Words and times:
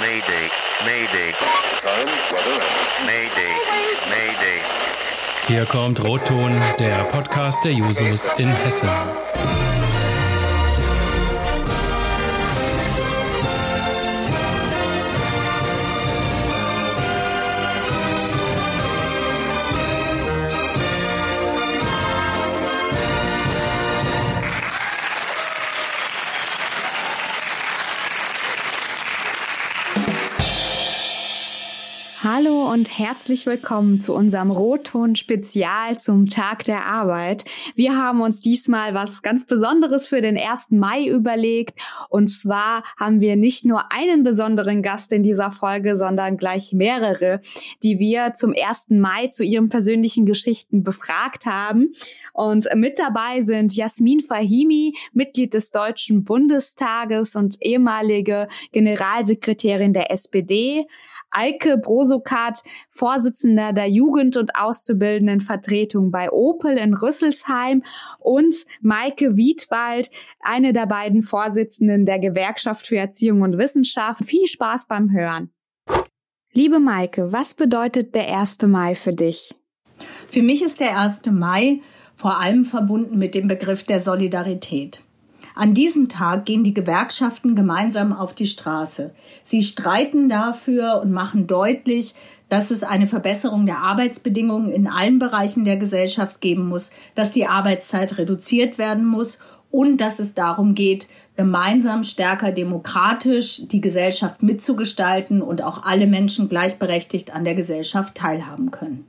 Mayday, 0.00 0.50
Mayday. 0.84 1.32
Mayday, 3.06 3.52
Mayday. 4.10 4.60
Hier 5.46 5.64
kommt 5.64 6.04
Rotton, 6.04 6.60
der 6.78 7.04
Podcast 7.04 7.64
der 7.64 7.72
Jusos 7.72 8.28
in 8.36 8.54
Hessen. 8.54 8.90
Herzlich 32.98 33.44
willkommen 33.44 34.00
zu 34.00 34.14
unserem 34.14 34.50
Rotton-Spezial 34.50 35.98
zum 35.98 36.30
Tag 36.30 36.64
der 36.64 36.86
Arbeit. 36.86 37.44
Wir 37.74 37.94
haben 37.94 38.22
uns 38.22 38.40
diesmal 38.40 38.94
was 38.94 39.20
ganz 39.20 39.44
Besonderes 39.44 40.08
für 40.08 40.22
den 40.22 40.38
1. 40.38 40.70
Mai 40.70 41.06
überlegt. 41.06 41.78
Und 42.08 42.28
zwar 42.28 42.84
haben 42.98 43.20
wir 43.20 43.36
nicht 43.36 43.66
nur 43.66 43.92
einen 43.92 44.24
besonderen 44.24 44.82
Gast 44.82 45.12
in 45.12 45.22
dieser 45.22 45.50
Folge, 45.50 45.98
sondern 45.98 46.38
gleich 46.38 46.72
mehrere, 46.72 47.42
die 47.82 47.98
wir 47.98 48.32
zum 48.32 48.54
1. 48.56 48.86
Mai 48.90 49.26
zu 49.26 49.44
ihren 49.44 49.68
persönlichen 49.68 50.24
Geschichten 50.24 50.82
befragt 50.82 51.44
haben. 51.44 51.92
Und 52.32 52.66
mit 52.76 52.98
dabei 52.98 53.42
sind 53.42 53.76
Jasmin 53.76 54.20
Fahimi, 54.20 54.94
Mitglied 55.12 55.52
des 55.52 55.70
Deutschen 55.70 56.24
Bundestages 56.24 57.36
und 57.36 57.58
ehemalige 57.60 58.48
Generalsekretärin 58.72 59.92
der 59.92 60.10
SPD. 60.10 60.86
Eike 61.38 61.76
Brosokat, 61.76 62.62
Vorsitzender 62.88 63.74
der 63.74 63.88
Jugend- 63.88 64.38
und 64.38 64.56
Auszubildendenvertretung 64.56 66.10
bei 66.10 66.30
Opel 66.32 66.78
in 66.78 66.94
Rüsselsheim 66.94 67.82
und 68.18 68.54
Maike 68.80 69.36
Wiedwald, 69.36 70.10
eine 70.40 70.72
der 70.72 70.86
beiden 70.86 71.22
Vorsitzenden 71.22 72.06
der 72.06 72.18
Gewerkschaft 72.18 72.86
für 72.86 72.96
Erziehung 72.96 73.42
und 73.42 73.58
Wissenschaft. 73.58 74.24
Viel 74.24 74.46
Spaß 74.46 74.86
beim 74.86 75.12
Hören. 75.12 75.50
Liebe 76.52 76.80
Maike, 76.80 77.32
was 77.32 77.52
bedeutet 77.52 78.14
der 78.14 78.34
1. 78.34 78.62
Mai 78.62 78.94
für 78.94 79.12
dich? 79.12 79.54
Für 80.28 80.40
mich 80.40 80.62
ist 80.62 80.80
der 80.80 80.98
1. 80.98 81.26
Mai 81.26 81.82
vor 82.14 82.40
allem 82.40 82.64
verbunden 82.64 83.18
mit 83.18 83.34
dem 83.34 83.46
Begriff 83.46 83.84
der 83.84 84.00
Solidarität. 84.00 85.02
An 85.58 85.72
diesem 85.72 86.10
Tag 86.10 86.44
gehen 86.44 86.64
die 86.64 86.74
Gewerkschaften 86.74 87.54
gemeinsam 87.54 88.12
auf 88.12 88.34
die 88.34 88.46
Straße. 88.46 89.14
Sie 89.42 89.62
streiten 89.62 90.28
dafür 90.28 91.00
und 91.02 91.12
machen 91.12 91.46
deutlich, 91.46 92.14
dass 92.50 92.70
es 92.70 92.82
eine 92.82 93.06
Verbesserung 93.06 93.64
der 93.64 93.78
Arbeitsbedingungen 93.78 94.70
in 94.70 94.86
allen 94.86 95.18
Bereichen 95.18 95.64
der 95.64 95.78
Gesellschaft 95.78 96.42
geben 96.42 96.68
muss, 96.68 96.90
dass 97.14 97.32
die 97.32 97.46
Arbeitszeit 97.46 98.18
reduziert 98.18 98.76
werden 98.76 99.06
muss 99.06 99.38
und 99.70 99.96
dass 100.02 100.18
es 100.18 100.34
darum 100.34 100.74
geht, 100.74 101.08
gemeinsam 101.36 102.04
stärker 102.04 102.52
demokratisch 102.52 103.66
die 103.66 103.80
Gesellschaft 103.80 104.42
mitzugestalten 104.42 105.40
und 105.40 105.62
auch 105.62 105.84
alle 105.84 106.06
Menschen 106.06 106.50
gleichberechtigt 106.50 107.34
an 107.34 107.44
der 107.44 107.54
Gesellschaft 107.54 108.14
teilhaben 108.14 108.70
können. 108.70 109.06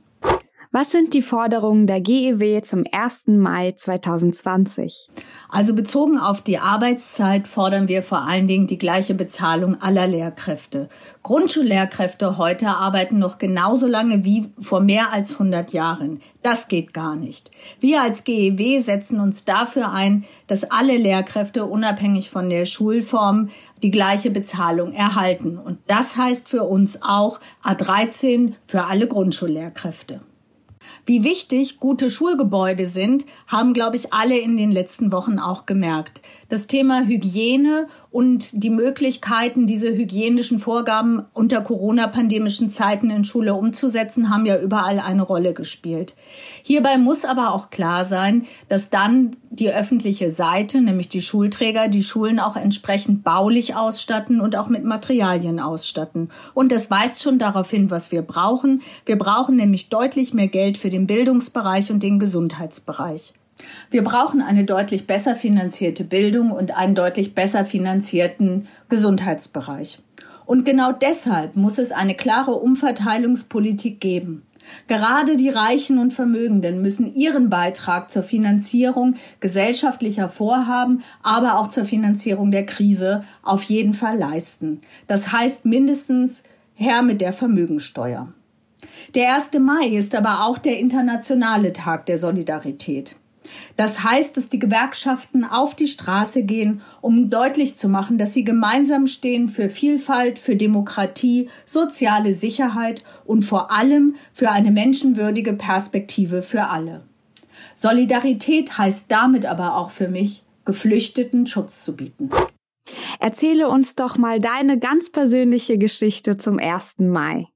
Was 0.70 0.90
sind 0.90 1.14
die 1.14 1.22
Forderungen 1.22 1.86
der 1.86 2.02
GEW 2.02 2.60
zum 2.60 2.84
1. 2.92 3.28
Mai 3.28 3.72
2020? 3.72 5.08
Also 5.48 5.74
bezogen 5.74 6.18
auf 6.18 6.42
die 6.42 6.58
Arbeitszeit 6.58 7.48
fordern 7.48 7.88
wir 7.88 8.02
vor 8.02 8.26
allen 8.26 8.46
Dingen 8.46 8.66
die 8.66 8.76
gleiche 8.76 9.14
Bezahlung 9.14 9.80
aller 9.80 10.06
Lehrkräfte. 10.06 10.90
Grundschullehrkräfte 11.22 12.36
heute 12.36 12.68
arbeiten 12.68 13.18
noch 13.18 13.38
genauso 13.38 13.86
lange 13.86 14.26
wie 14.26 14.52
vor 14.60 14.80
mehr 14.80 15.10
als 15.10 15.32
100 15.32 15.72
Jahren. 15.72 16.20
Das 16.42 16.68
geht 16.68 16.92
gar 16.92 17.16
nicht. 17.16 17.50
Wir 17.80 18.02
als 18.02 18.24
GEW 18.24 18.78
setzen 18.80 19.20
uns 19.20 19.46
dafür 19.46 19.90
ein, 19.90 20.26
dass 20.48 20.70
alle 20.70 20.98
Lehrkräfte 20.98 21.64
unabhängig 21.64 22.28
von 22.28 22.50
der 22.50 22.66
Schulform 22.66 23.48
die 23.82 23.90
gleiche 23.90 24.30
Bezahlung 24.30 24.92
erhalten. 24.92 25.56
Und 25.56 25.78
das 25.86 26.18
heißt 26.18 26.46
für 26.46 26.64
uns 26.64 27.00
auch 27.00 27.40
A13 27.64 28.52
für 28.66 28.84
alle 28.84 29.08
Grundschullehrkräfte. 29.08 30.20
Wie 31.08 31.24
wichtig 31.24 31.80
gute 31.80 32.10
Schulgebäude 32.10 32.84
sind, 32.84 33.24
haben, 33.46 33.72
glaube 33.72 33.96
ich, 33.96 34.12
alle 34.12 34.36
in 34.38 34.58
den 34.58 34.70
letzten 34.70 35.10
Wochen 35.10 35.38
auch 35.38 35.64
gemerkt. 35.64 36.20
Das 36.50 36.66
Thema 36.66 37.06
Hygiene 37.06 37.88
und 38.10 38.62
die 38.62 38.70
Möglichkeiten, 38.70 39.66
diese 39.66 39.94
hygienischen 39.94 40.58
Vorgaben 40.58 41.26
unter 41.34 41.60
Corona-pandemischen 41.60 42.70
Zeiten 42.70 43.10
in 43.10 43.24
Schule 43.24 43.54
umzusetzen, 43.54 44.30
haben 44.30 44.46
ja 44.46 44.58
überall 44.58 44.98
eine 44.98 45.22
Rolle 45.22 45.52
gespielt. 45.52 46.16
Hierbei 46.62 46.96
muss 46.96 47.26
aber 47.26 47.52
auch 47.52 47.68
klar 47.68 48.06
sein, 48.06 48.46
dass 48.68 48.88
dann 48.88 49.36
die 49.50 49.70
öffentliche 49.70 50.30
Seite, 50.30 50.80
nämlich 50.80 51.10
die 51.10 51.20
Schulträger, 51.20 51.88
die 51.88 52.02
Schulen 52.02 52.40
auch 52.40 52.56
entsprechend 52.56 53.24
baulich 53.24 53.76
ausstatten 53.76 54.40
und 54.40 54.56
auch 54.56 54.68
mit 54.68 54.84
Materialien 54.84 55.60
ausstatten. 55.60 56.30
Und 56.54 56.72
das 56.72 56.90
weist 56.90 57.22
schon 57.22 57.38
darauf 57.38 57.70
hin, 57.70 57.90
was 57.90 58.10
wir 58.10 58.22
brauchen. 58.22 58.82
Wir 59.04 59.18
brauchen 59.18 59.56
nämlich 59.56 59.90
deutlich 59.90 60.32
mehr 60.32 60.48
Geld 60.48 60.78
für 60.78 60.90
den 60.90 61.06
Bildungsbereich 61.06 61.90
und 61.90 62.02
den 62.02 62.18
Gesundheitsbereich. 62.18 63.34
Wir 63.90 64.04
brauchen 64.04 64.40
eine 64.40 64.64
deutlich 64.64 65.06
besser 65.06 65.36
finanzierte 65.36 66.04
Bildung 66.04 66.50
und 66.50 66.76
einen 66.76 66.94
deutlich 66.94 67.34
besser 67.34 67.64
finanzierten 67.64 68.68
Gesundheitsbereich. 68.88 69.98
Und 70.46 70.64
genau 70.64 70.92
deshalb 70.92 71.56
muss 71.56 71.78
es 71.78 71.92
eine 71.92 72.14
klare 72.14 72.52
Umverteilungspolitik 72.52 74.00
geben. 74.00 74.42
Gerade 74.86 75.36
die 75.36 75.48
Reichen 75.48 75.98
und 75.98 76.12
Vermögenden 76.12 76.82
müssen 76.82 77.14
ihren 77.14 77.50
Beitrag 77.50 78.10
zur 78.10 78.22
Finanzierung 78.22 79.14
gesellschaftlicher 79.40 80.28
Vorhaben, 80.28 81.02
aber 81.22 81.58
auch 81.58 81.68
zur 81.68 81.84
Finanzierung 81.84 82.50
der 82.50 82.66
Krise 82.66 83.24
auf 83.42 83.62
jeden 83.64 83.94
Fall 83.94 84.18
leisten. 84.18 84.80
Das 85.06 85.32
heißt 85.32 85.66
mindestens 85.66 86.42
Herr 86.74 87.02
mit 87.02 87.20
der 87.20 87.32
Vermögensteuer. 87.32 88.32
Der 89.14 89.34
1. 89.34 89.52
Mai 89.58 89.88
ist 89.88 90.14
aber 90.14 90.44
auch 90.44 90.58
der 90.58 90.78
internationale 90.78 91.72
Tag 91.72 92.06
der 92.06 92.18
Solidarität. 92.18 93.16
Das 93.76 94.02
heißt, 94.02 94.36
dass 94.36 94.48
die 94.48 94.58
Gewerkschaften 94.58 95.44
auf 95.44 95.74
die 95.74 95.86
Straße 95.86 96.42
gehen, 96.42 96.82
um 97.00 97.30
deutlich 97.30 97.76
zu 97.78 97.88
machen, 97.88 98.18
dass 98.18 98.34
sie 98.34 98.44
gemeinsam 98.44 99.06
stehen 99.06 99.48
für 99.48 99.70
Vielfalt, 99.70 100.38
für 100.38 100.56
Demokratie, 100.56 101.48
soziale 101.64 102.34
Sicherheit 102.34 103.04
und 103.24 103.44
vor 103.44 103.70
allem 103.70 104.16
für 104.32 104.50
eine 104.50 104.70
menschenwürdige 104.70 105.52
Perspektive 105.52 106.42
für 106.42 106.64
alle. 106.64 107.04
Solidarität 107.74 108.78
heißt 108.78 109.10
damit 109.10 109.46
aber 109.46 109.76
auch 109.76 109.90
für 109.90 110.08
mich, 110.08 110.44
Geflüchteten 110.64 111.46
Schutz 111.46 111.82
zu 111.82 111.96
bieten. 111.96 112.30
Erzähle 113.20 113.68
uns 113.68 113.94
doch 113.94 114.16
mal 114.16 114.38
deine 114.38 114.78
ganz 114.78 115.10
persönliche 115.10 115.78
Geschichte 115.78 116.36
zum 116.36 116.58
1. 116.58 116.98
Mai. 116.98 117.48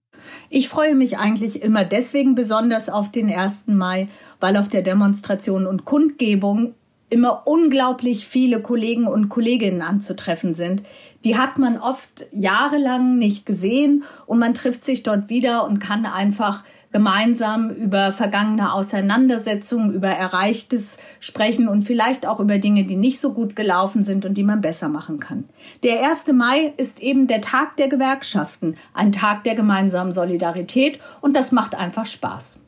Ich 0.51 0.69
freue 0.69 0.95
mich 0.95 1.19
eigentlich 1.19 1.63
immer 1.63 1.85
deswegen 1.85 2.35
besonders 2.35 2.89
auf 2.89 3.11
den 3.11 3.31
1. 3.31 3.69
Mai, 3.69 4.09
weil 4.41 4.57
auf 4.57 4.69
der 4.69 4.83
Demonstration 4.83 5.67
und 5.67 5.85
Kundgebung 5.85 6.75
immer 7.11 7.43
unglaublich 7.47 8.27
viele 8.27 8.63
Kollegen 8.63 9.07
und 9.07 9.29
Kolleginnen 9.29 9.83
anzutreffen 9.83 10.55
sind. 10.55 10.83
Die 11.25 11.37
hat 11.37 11.59
man 11.59 11.79
oft 11.79 12.27
jahrelang 12.33 13.19
nicht 13.19 13.47
gesehen 13.47 14.05
und 14.27 14.39
man 14.39 14.55
trifft 14.55 14.85
sich 14.85 15.03
dort 15.03 15.29
wieder 15.29 15.67
und 15.67 15.79
kann 15.79 16.07
einfach 16.07 16.65
gemeinsam 16.93 17.71
über 17.71 18.13
vergangene 18.13 18.73
Auseinandersetzungen, 18.73 19.93
über 19.93 20.09
Erreichtes 20.09 20.99
sprechen 21.21 21.69
und 21.69 21.83
vielleicht 21.83 22.27
auch 22.27 22.39
über 22.39 22.59
Dinge, 22.59 22.85
die 22.85 22.97
nicht 22.97 23.19
so 23.19 23.33
gut 23.33 23.57
gelaufen 23.57 24.05
sind 24.05 24.25
und 24.25 24.35
die 24.35 24.45
man 24.45 24.61
besser 24.61 24.89
machen 24.89 25.19
kann. 25.19 25.45
Der 25.83 26.09
1. 26.09 26.29
Mai 26.33 26.75
ist 26.77 27.01
eben 27.01 27.27
der 27.27 27.41
Tag 27.41 27.77
der 27.77 27.89
Gewerkschaften, 27.89 28.77
ein 28.95 29.13
Tag 29.13 29.45
der 29.45 29.55
gemeinsamen 29.55 30.13
Solidarität 30.13 31.01
und 31.21 31.35
das 31.35 31.51
macht 31.53 31.75
einfach 31.75 32.07
Spaß. 32.07 32.61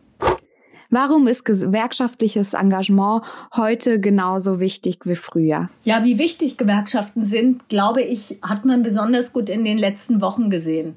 Warum 0.95 1.27
ist 1.27 1.45
gewerkschaftliches 1.45 2.53
Engagement 2.53 3.23
heute 3.57 3.99
genauso 3.99 4.61
wichtig 4.61 5.01
wie 5.05 5.17
früher? 5.17 5.69
Ja, 5.83 6.05
wie 6.05 6.19
wichtig 6.21 6.57
Gewerkschaften 6.57 7.27
sind, 7.27 7.69
glaube 7.69 8.03
ich, 8.03 8.39
hat 8.43 8.65
man 8.65 8.85
besonders 8.85 9.33
gut 9.33 9.49
in 9.49 9.65
den 9.65 9.77
letzten 9.77 10.21
Wochen 10.21 10.51
gesehen. 10.51 10.95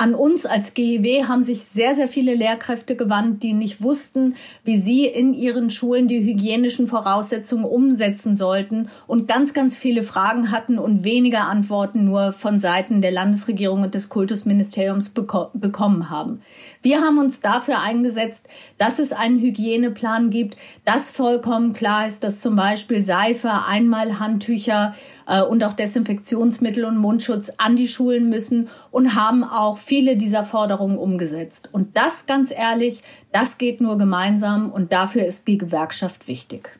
An 0.00 0.14
uns 0.14 0.46
als 0.46 0.72
GEW 0.72 1.28
haben 1.28 1.42
sich 1.42 1.60
sehr, 1.60 1.94
sehr 1.94 2.08
viele 2.08 2.34
Lehrkräfte 2.34 2.96
gewandt, 2.96 3.42
die 3.42 3.52
nicht 3.52 3.82
wussten, 3.82 4.34
wie 4.64 4.78
sie 4.78 5.04
in 5.04 5.34
ihren 5.34 5.68
Schulen 5.68 6.08
die 6.08 6.20
hygienischen 6.24 6.86
Voraussetzungen 6.86 7.66
umsetzen 7.66 8.34
sollten 8.34 8.88
und 9.06 9.28
ganz, 9.28 9.52
ganz 9.52 9.76
viele 9.76 10.02
Fragen 10.02 10.52
hatten 10.52 10.78
und 10.78 11.04
weniger 11.04 11.48
Antworten 11.50 12.06
nur 12.06 12.32
von 12.32 12.58
Seiten 12.58 13.02
der 13.02 13.10
Landesregierung 13.10 13.82
und 13.82 13.94
des 13.94 14.08
Kultusministeriums 14.08 15.10
beko 15.10 15.50
bekommen 15.52 16.08
haben. 16.08 16.40
Wir 16.80 17.02
haben 17.02 17.18
uns 17.18 17.42
dafür 17.42 17.80
eingesetzt, 17.80 18.48
dass 18.78 19.00
es 19.00 19.12
einen 19.12 19.38
Hygieneplan 19.38 20.30
gibt, 20.30 20.56
dass 20.86 21.10
vollkommen 21.10 21.74
klar 21.74 22.06
ist, 22.06 22.24
dass 22.24 22.40
zum 22.40 22.56
Beispiel 22.56 23.02
Seife, 23.02 23.50
Einmalhandtücher, 23.66 24.94
äh, 25.30 25.42
und 25.42 25.64
auch 25.64 25.72
Desinfektionsmittel 25.72 26.84
und 26.84 26.98
Mundschutz 26.98 27.52
an 27.56 27.76
die 27.76 27.88
Schulen 27.88 28.28
müssen 28.28 28.68
und 28.90 29.14
haben 29.14 29.44
auch 29.44 29.78
viele 29.78 30.16
dieser 30.16 30.44
Forderungen 30.44 30.98
umgesetzt. 30.98 31.70
Und 31.72 31.96
das, 31.96 32.26
ganz 32.26 32.50
ehrlich, 32.50 33.02
das 33.32 33.56
geht 33.56 33.80
nur 33.80 33.96
gemeinsam 33.96 34.70
und 34.70 34.92
dafür 34.92 35.24
ist 35.24 35.46
die 35.48 35.56
Gewerkschaft 35.56 36.26
wichtig. 36.28 36.70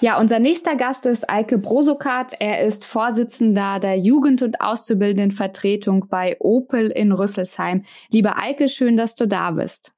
Ja, 0.00 0.20
unser 0.20 0.38
nächster 0.38 0.76
Gast 0.76 1.06
ist 1.06 1.30
Eike 1.30 1.56
Brosokat. 1.56 2.34
Er 2.38 2.60
ist 2.60 2.84
Vorsitzender 2.84 3.80
der 3.80 3.98
Jugend- 3.98 4.42
und 4.42 4.60
Auszubildendenvertretung 4.60 6.08
bei 6.10 6.36
Opel 6.40 6.90
in 6.90 7.10
Rüsselsheim. 7.10 7.84
Liebe 8.10 8.36
Eike, 8.36 8.68
schön, 8.68 8.98
dass 8.98 9.14
du 9.14 9.26
da 9.26 9.52
bist. 9.52 9.92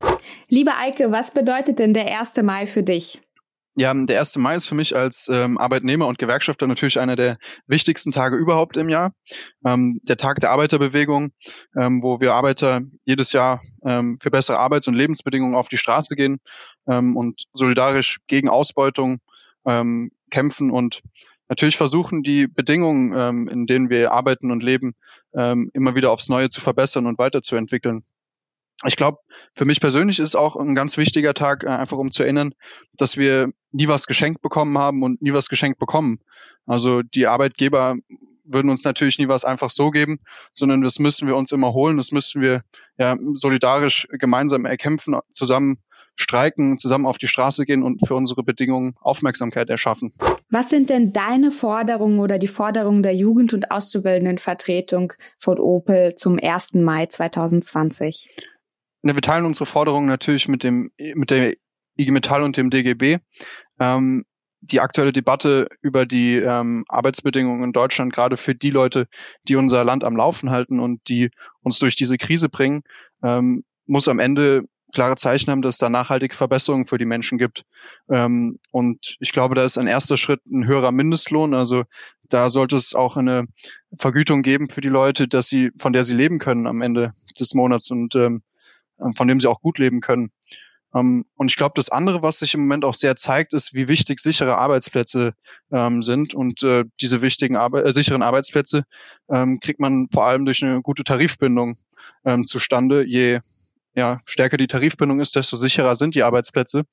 Liebe 0.48 0.76
Eike, 0.76 1.10
was 1.10 1.32
bedeutet 1.32 1.80
denn 1.80 1.92
der 1.92 2.06
1. 2.20 2.36
Mai 2.44 2.68
für 2.68 2.84
dich? 2.84 3.20
Ja, 3.78 3.92
der 3.92 4.20
1. 4.20 4.36
Mai 4.38 4.54
ist 4.56 4.66
für 4.66 4.74
mich 4.74 4.96
als 4.96 5.28
ähm, 5.28 5.58
Arbeitnehmer 5.58 6.06
und 6.06 6.18
Gewerkschafter 6.18 6.66
natürlich 6.66 6.98
einer 6.98 7.14
der 7.14 7.36
wichtigsten 7.66 8.10
Tage 8.10 8.36
überhaupt 8.36 8.78
im 8.78 8.88
Jahr. 8.88 9.12
Ähm, 9.66 10.00
der 10.02 10.16
Tag 10.16 10.40
der 10.40 10.50
Arbeiterbewegung, 10.50 11.32
ähm, 11.78 12.02
wo 12.02 12.18
wir 12.18 12.32
Arbeiter 12.32 12.80
jedes 13.04 13.32
Jahr 13.32 13.60
ähm, 13.84 14.18
für 14.18 14.30
bessere 14.30 14.58
Arbeits- 14.58 14.88
und 14.88 14.94
Lebensbedingungen 14.94 15.54
auf 15.54 15.68
die 15.68 15.76
Straße 15.76 16.16
gehen 16.16 16.38
ähm, 16.88 17.18
und 17.18 17.44
solidarisch 17.52 18.20
gegen 18.28 18.48
Ausbeutung 18.48 19.18
ähm, 19.66 20.10
kämpfen 20.30 20.70
und 20.70 21.02
natürlich 21.50 21.76
versuchen, 21.76 22.22
die 22.22 22.46
Bedingungen, 22.46 23.12
ähm, 23.14 23.46
in 23.46 23.66
denen 23.66 23.90
wir 23.90 24.10
arbeiten 24.10 24.50
und 24.52 24.62
leben, 24.62 24.94
ähm, 25.34 25.70
immer 25.74 25.94
wieder 25.94 26.12
aufs 26.12 26.30
Neue 26.30 26.48
zu 26.48 26.62
verbessern 26.62 27.04
und 27.04 27.18
weiterzuentwickeln. 27.18 28.04
Ich 28.84 28.96
glaube, 28.96 29.18
für 29.54 29.64
mich 29.64 29.80
persönlich 29.80 30.18
ist 30.18 30.36
auch 30.36 30.56
ein 30.56 30.74
ganz 30.74 30.98
wichtiger 30.98 31.34
Tag, 31.34 31.64
äh, 31.64 31.68
einfach 31.68 31.96
um 31.96 32.10
zu 32.10 32.22
erinnern, 32.22 32.52
dass 32.94 33.16
wir 33.16 33.50
nie 33.72 33.88
was 33.88 34.06
geschenkt 34.06 34.42
bekommen 34.42 34.76
haben 34.76 35.02
und 35.02 35.22
nie 35.22 35.32
was 35.32 35.48
geschenkt 35.48 35.78
bekommen. 35.78 36.20
Also 36.66 37.02
die 37.02 37.26
Arbeitgeber 37.26 37.96
würden 38.44 38.70
uns 38.70 38.84
natürlich 38.84 39.18
nie 39.18 39.28
was 39.28 39.44
einfach 39.44 39.70
so 39.70 39.90
geben, 39.90 40.20
sondern 40.54 40.82
das 40.82 40.98
müssen 40.98 41.26
wir 41.26 41.36
uns 41.36 41.52
immer 41.52 41.72
holen, 41.72 41.96
das 41.96 42.12
müssen 42.12 42.40
wir 42.40 42.62
ja 42.98 43.16
solidarisch 43.32 44.06
gemeinsam 44.10 44.66
erkämpfen, 44.66 45.16
zusammen 45.30 45.78
streiken, 46.16 46.78
zusammen 46.78 47.06
auf 47.06 47.18
die 47.18 47.28
Straße 47.28 47.66
gehen 47.66 47.82
und 47.82 48.06
für 48.06 48.14
unsere 48.14 48.42
Bedingungen 48.42 48.94
Aufmerksamkeit 49.00 49.68
erschaffen. 49.68 50.12
Was 50.48 50.70
sind 50.70 50.88
denn 50.90 51.12
deine 51.12 51.50
Forderungen 51.50 52.20
oder 52.20 52.38
die 52.38 52.48
Forderungen 52.48 53.02
der 53.02 53.14
Jugend- 53.14 53.52
und 53.52 53.70
Auszubildendenvertretung 53.70 55.12
von 55.38 55.58
Opel 55.58 56.14
zum 56.14 56.38
1. 56.42 56.74
Mai 56.74 57.06
2020? 57.06 58.30
Ja, 59.08 59.14
wir 59.14 59.22
teilen 59.22 59.44
unsere 59.44 59.66
Forderungen 59.66 60.06
natürlich 60.06 60.48
mit 60.48 60.62
dem 60.62 60.90
mit 60.98 61.30
der 61.30 61.54
IG 61.96 62.10
Metall 62.10 62.42
und 62.42 62.56
dem 62.56 62.70
DGB. 62.70 63.18
Ähm, 63.78 64.24
die 64.60 64.80
aktuelle 64.80 65.12
Debatte 65.12 65.68
über 65.80 66.06
die 66.06 66.34
ähm, 66.36 66.84
Arbeitsbedingungen 66.88 67.62
in 67.62 67.72
Deutschland, 67.72 68.12
gerade 68.12 68.36
für 68.36 68.54
die 68.54 68.70
Leute, 68.70 69.06
die 69.48 69.56
unser 69.56 69.84
Land 69.84 70.02
am 70.02 70.16
Laufen 70.16 70.50
halten 70.50 70.80
und 70.80 71.08
die 71.08 71.30
uns 71.62 71.78
durch 71.78 71.94
diese 71.94 72.16
Krise 72.16 72.48
bringen, 72.48 72.82
ähm, 73.22 73.64
muss 73.86 74.08
am 74.08 74.18
Ende 74.18 74.64
klare 74.92 75.16
Zeichen 75.16 75.50
haben, 75.50 75.62
dass 75.62 75.76
es 75.76 75.78
da 75.78 75.88
nachhaltige 75.88 76.34
Verbesserungen 76.34 76.86
für 76.86 76.98
die 76.98 77.04
Menschen 77.04 77.38
gibt. 77.38 77.64
Ähm, 78.08 78.58
und 78.70 79.16
ich 79.20 79.32
glaube, 79.32 79.54
da 79.54 79.62
ist 79.62 79.78
ein 79.78 79.86
erster 79.86 80.16
Schritt 80.16 80.44
ein 80.46 80.66
höherer 80.66 80.92
Mindestlohn. 80.92 81.54
Also 81.54 81.84
da 82.28 82.50
sollte 82.50 82.76
es 82.76 82.94
auch 82.94 83.16
eine 83.16 83.46
Vergütung 83.96 84.42
geben 84.42 84.68
für 84.68 84.80
die 84.80 84.88
Leute, 84.88 85.28
dass 85.28 85.48
sie, 85.48 85.70
von 85.78 85.92
der 85.92 86.04
sie 86.04 86.14
leben 86.14 86.38
können 86.38 86.66
am 86.66 86.82
Ende 86.82 87.12
des 87.38 87.54
Monats 87.54 87.90
und 87.90 88.14
ähm, 88.14 88.42
von 89.16 89.28
dem 89.28 89.40
sie 89.40 89.48
auch 89.48 89.60
gut 89.60 89.78
leben 89.78 90.00
können. 90.00 90.30
Ähm, 90.94 91.24
und 91.36 91.50
ich 91.50 91.56
glaube, 91.56 91.72
das 91.76 91.90
andere, 91.90 92.22
was 92.22 92.38
sich 92.38 92.54
im 92.54 92.60
Moment 92.60 92.84
auch 92.84 92.94
sehr 92.94 93.16
zeigt, 93.16 93.52
ist, 93.52 93.74
wie 93.74 93.88
wichtig 93.88 94.20
sichere 94.20 94.58
Arbeitsplätze 94.58 95.34
ähm, 95.70 96.02
sind. 96.02 96.34
Und 96.34 96.62
äh, 96.62 96.84
diese 97.00 97.22
wichtigen 97.22 97.56
Arbe 97.56 97.84
äh, 97.84 97.92
sicheren 97.92 98.22
Arbeitsplätze 98.22 98.84
ähm, 99.28 99.60
kriegt 99.60 99.80
man 99.80 100.08
vor 100.12 100.26
allem 100.26 100.44
durch 100.44 100.62
eine 100.62 100.80
gute 100.82 101.04
Tarifbindung 101.04 101.76
ähm, 102.24 102.46
zustande. 102.46 103.04
Je 103.04 103.40
ja, 103.94 104.20
stärker 104.26 104.56
die 104.58 104.66
Tarifbindung 104.66 105.20
ist, 105.20 105.36
desto 105.36 105.56
sicherer 105.56 105.96
sind 105.96 106.14
die 106.14 106.22
Arbeitsplätze. 106.22 106.84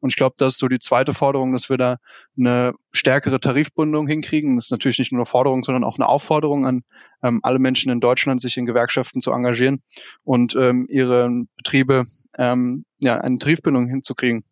Und 0.00 0.10
ich 0.10 0.16
glaube, 0.16 0.34
das 0.38 0.54
ist 0.54 0.58
so 0.58 0.68
die 0.68 0.78
zweite 0.78 1.12
Forderung, 1.12 1.52
dass 1.52 1.68
wir 1.68 1.76
da 1.76 1.98
eine 2.38 2.72
stärkere 2.90 3.40
Tarifbindung 3.40 4.06
hinkriegen. 4.06 4.56
Das 4.56 4.66
ist 4.66 4.70
natürlich 4.70 4.98
nicht 4.98 5.12
nur 5.12 5.20
eine 5.20 5.26
Forderung, 5.26 5.62
sondern 5.62 5.84
auch 5.84 5.98
eine 5.98 6.08
Aufforderung 6.08 6.66
an 6.66 6.82
ähm, 7.22 7.40
alle 7.42 7.58
Menschen 7.58 7.92
in 7.92 8.00
Deutschland, 8.00 8.40
sich 8.40 8.56
in 8.56 8.66
Gewerkschaften 8.66 9.20
zu 9.20 9.32
engagieren 9.32 9.82
und 10.24 10.56
ähm, 10.56 10.86
ihre 10.88 11.28
Betriebe 11.56 12.04
ähm, 12.38 12.84
ja, 13.02 13.20
eine 13.20 13.38
Tarifbindung 13.38 13.88
hinzukriegen. 13.88 14.44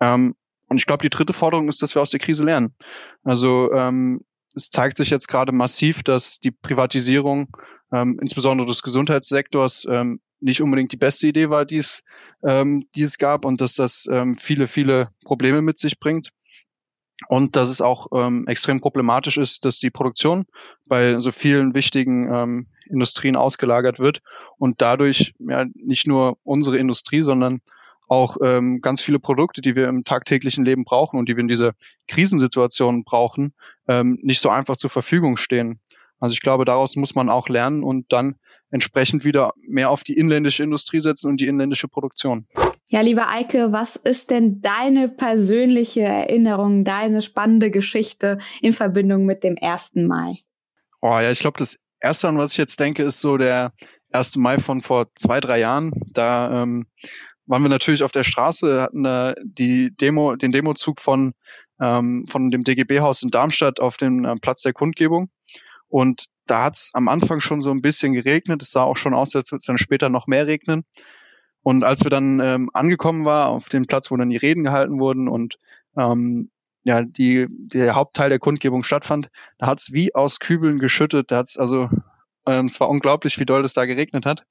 Ähm, 0.00 0.34
und 0.68 0.78
ich 0.78 0.86
glaube, 0.86 1.02
die 1.02 1.10
dritte 1.10 1.32
Forderung 1.32 1.68
ist, 1.68 1.82
dass 1.82 1.94
wir 1.94 2.02
aus 2.02 2.10
der 2.10 2.20
Krise 2.20 2.44
lernen. 2.44 2.74
Also 3.22 3.72
ähm, 3.72 4.22
es 4.54 4.70
zeigt 4.70 4.96
sich 4.96 5.10
jetzt 5.10 5.28
gerade 5.28 5.52
massiv, 5.52 6.02
dass 6.02 6.40
die 6.40 6.50
Privatisierung, 6.50 7.56
ähm, 7.92 8.18
insbesondere 8.20 8.66
des 8.66 8.82
Gesundheitssektors, 8.82 9.86
ähm, 9.88 10.20
nicht 10.42 10.60
unbedingt 10.60 10.92
die 10.92 10.96
beste 10.96 11.26
Idee 11.26 11.50
war, 11.50 11.64
die 11.64 11.78
es, 11.78 12.02
ähm, 12.44 12.86
die 12.94 13.02
es 13.02 13.18
gab 13.18 13.44
und 13.44 13.60
dass 13.60 13.76
das 13.76 14.08
ähm, 14.10 14.36
viele, 14.36 14.68
viele 14.68 15.10
Probleme 15.24 15.62
mit 15.62 15.78
sich 15.78 15.98
bringt. 15.98 16.30
Und 17.28 17.54
dass 17.54 17.68
es 17.68 17.80
auch 17.80 18.08
ähm, 18.12 18.48
extrem 18.48 18.80
problematisch 18.80 19.38
ist, 19.38 19.64
dass 19.64 19.78
die 19.78 19.90
Produktion 19.90 20.44
bei 20.86 21.20
so 21.20 21.30
vielen 21.30 21.72
wichtigen 21.72 22.32
ähm, 22.34 22.66
Industrien 22.90 23.36
ausgelagert 23.36 24.00
wird 24.00 24.22
und 24.58 24.82
dadurch 24.82 25.32
ja 25.38 25.66
nicht 25.74 26.08
nur 26.08 26.38
unsere 26.42 26.78
Industrie, 26.78 27.22
sondern 27.22 27.60
auch 28.08 28.36
ähm, 28.42 28.80
ganz 28.80 29.00
viele 29.00 29.18
Produkte, 29.18 29.62
die 29.62 29.76
wir 29.76 29.88
im 29.88 30.04
tagtäglichen 30.04 30.64
Leben 30.64 30.84
brauchen 30.84 31.18
und 31.18 31.28
die 31.28 31.36
wir 31.36 31.40
in 31.40 31.48
dieser 31.48 31.72
Krisensituation 32.08 33.04
brauchen, 33.04 33.54
ähm, 33.88 34.18
nicht 34.22 34.40
so 34.40 34.50
einfach 34.50 34.76
zur 34.76 34.90
Verfügung 34.90 35.36
stehen. 35.36 35.80
Also 36.20 36.34
ich 36.34 36.40
glaube, 36.40 36.64
daraus 36.64 36.94
muss 36.96 37.14
man 37.14 37.28
auch 37.28 37.48
lernen 37.48 37.82
und 37.82 38.12
dann 38.12 38.36
entsprechend 38.72 39.24
wieder 39.24 39.52
mehr 39.68 39.90
auf 39.90 40.02
die 40.02 40.16
inländische 40.16 40.64
Industrie 40.64 41.00
setzen 41.00 41.28
und 41.28 41.40
die 41.40 41.46
inländische 41.46 41.86
Produktion. 41.86 42.46
Ja, 42.88 43.00
lieber 43.00 43.28
Eike, 43.28 43.72
was 43.72 43.96
ist 43.96 44.30
denn 44.30 44.60
deine 44.60 45.08
persönliche 45.08 46.02
Erinnerung, 46.02 46.84
deine 46.84 47.22
spannende 47.22 47.70
Geschichte 47.70 48.38
in 48.60 48.72
Verbindung 48.72 49.24
mit 49.24 49.44
dem 49.44 49.56
1. 49.60 49.92
Mai? 49.94 50.40
Oh 51.00 51.18
ja, 51.18 51.30
ich 51.30 51.38
glaube, 51.38 51.58
das 51.58 51.82
Erste, 52.00 52.28
an 52.28 52.36
was 52.36 52.52
ich 52.52 52.58
jetzt 52.58 52.80
denke, 52.80 53.02
ist 53.02 53.20
so 53.20 53.36
der 53.36 53.72
1. 54.12 54.36
Mai 54.36 54.58
von 54.58 54.82
vor 54.82 55.06
zwei, 55.14 55.40
drei 55.40 55.60
Jahren. 55.60 55.92
Da 56.12 56.62
ähm, 56.62 56.86
waren 57.46 57.62
wir 57.62 57.68
natürlich 57.68 58.02
auf 58.02 58.12
der 58.12 58.24
Straße, 58.24 58.82
hatten 58.82 59.04
da 59.04 59.34
die 59.42 59.94
Demo, 59.96 60.36
den 60.36 60.52
Demozug 60.52 61.00
von, 61.00 61.32
ähm, 61.80 62.26
von 62.28 62.50
dem 62.50 62.64
DGB-Haus 62.64 63.22
in 63.22 63.30
Darmstadt 63.30 63.80
auf 63.80 63.96
dem 63.96 64.24
äh, 64.24 64.36
Platz 64.36 64.62
der 64.62 64.72
Kundgebung. 64.72 65.30
Und 65.88 66.26
da 66.46 66.64
hat 66.64 66.74
es 66.76 66.90
am 66.94 67.08
Anfang 67.08 67.40
schon 67.40 67.62
so 67.62 67.70
ein 67.70 67.82
bisschen 67.82 68.12
geregnet. 68.12 68.62
Es 68.62 68.70
sah 68.70 68.82
auch 68.82 68.96
schon 68.96 69.14
aus, 69.14 69.34
als 69.34 69.52
würde 69.52 69.60
es 69.60 69.66
dann 69.66 69.78
später 69.78 70.08
noch 70.08 70.26
mehr 70.26 70.46
regnen. 70.46 70.84
Und 71.62 71.84
als 71.84 72.04
wir 72.04 72.10
dann 72.10 72.40
ähm, 72.40 72.70
angekommen 72.72 73.24
war 73.24 73.48
auf 73.48 73.68
dem 73.68 73.86
Platz, 73.86 74.10
wo 74.10 74.16
dann 74.16 74.30
die 74.30 74.36
Reden 74.36 74.64
gehalten 74.64 74.98
wurden 74.98 75.28
und 75.28 75.58
ähm, 75.96 76.50
ja, 76.84 77.02
die, 77.02 77.46
der 77.48 77.94
Hauptteil 77.94 78.28
der 78.28 78.40
Kundgebung 78.40 78.82
stattfand, 78.82 79.30
da 79.58 79.68
hat 79.68 79.78
es 79.78 79.92
wie 79.92 80.14
aus 80.14 80.40
Kübeln 80.40 80.78
geschüttet. 80.78 81.30
Da 81.30 81.38
hat 81.38 81.46
es 81.46 81.56
also 81.56 81.88
ähm, 82.46 82.66
es 82.66 82.80
war 82.80 82.88
unglaublich, 82.88 83.38
wie 83.38 83.44
doll 83.44 83.64
es 83.64 83.74
da 83.74 83.84
geregnet 83.84 84.26
hat. 84.26 84.44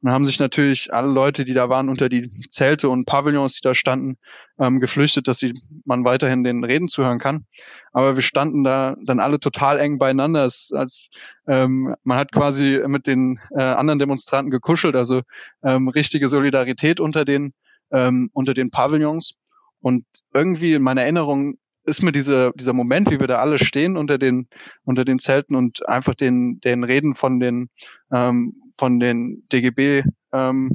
Und 0.00 0.08
da 0.08 0.12
haben 0.12 0.24
sich 0.24 0.38
natürlich 0.38 0.92
alle 0.92 1.10
Leute, 1.10 1.44
die 1.44 1.54
da 1.54 1.68
waren, 1.68 1.88
unter 1.88 2.08
die 2.08 2.30
Zelte 2.48 2.88
und 2.88 3.06
Pavillons, 3.06 3.54
die 3.54 3.62
da 3.62 3.74
standen, 3.74 4.16
ähm, 4.58 4.80
geflüchtet, 4.80 5.28
dass 5.28 5.38
sie, 5.38 5.54
man 5.84 6.04
weiterhin 6.04 6.44
den 6.44 6.64
Reden 6.64 6.88
zuhören 6.88 7.18
kann. 7.18 7.46
Aber 7.92 8.16
wir 8.16 8.22
standen 8.22 8.64
da 8.64 8.96
dann 9.04 9.20
alle 9.20 9.40
total 9.40 9.78
eng 9.78 9.98
beieinander. 9.98 10.44
Es, 10.44 10.70
als, 10.74 11.10
ähm, 11.46 11.94
man 12.02 12.18
hat 12.18 12.32
quasi 12.32 12.80
mit 12.86 13.06
den 13.06 13.40
äh, 13.56 13.62
anderen 13.62 13.98
Demonstranten 13.98 14.50
gekuschelt, 14.50 14.96
also 14.96 15.22
ähm, 15.62 15.88
richtige 15.88 16.28
Solidarität 16.28 17.00
unter 17.00 17.24
den, 17.24 17.54
ähm, 17.90 18.30
unter 18.32 18.54
den 18.54 18.70
Pavillons. 18.70 19.34
Und 19.82 20.04
irgendwie 20.34 20.74
in 20.74 20.82
meiner 20.82 21.02
Erinnerung 21.02 21.54
ist 21.84 22.02
mir 22.02 22.12
diese, 22.12 22.52
dieser 22.56 22.72
Moment, 22.72 23.10
wie 23.10 23.20
wir 23.20 23.26
da 23.26 23.38
alle 23.38 23.58
stehen 23.58 23.96
unter 23.96 24.18
den, 24.18 24.48
unter 24.84 25.04
den 25.04 25.18
Zelten 25.18 25.54
und 25.54 25.88
einfach 25.88 26.14
den, 26.14 26.60
den 26.60 26.84
Reden 26.84 27.14
von 27.14 27.40
den, 27.40 27.70
ähm, 28.12 28.54
von 28.76 29.00
den 29.00 29.44
DGB, 29.52 30.04
ähm, 30.32 30.70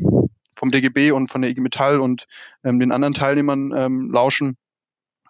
vom 0.56 0.72
DGB 0.72 1.12
und 1.12 1.30
von 1.30 1.42
der 1.42 1.52
IG 1.52 1.62
Metall 1.62 2.00
und 2.00 2.26
ähm, 2.64 2.80
den 2.80 2.92
anderen 2.92 3.14
Teilnehmern 3.14 3.72
ähm, 3.76 4.12
lauschen, 4.12 4.58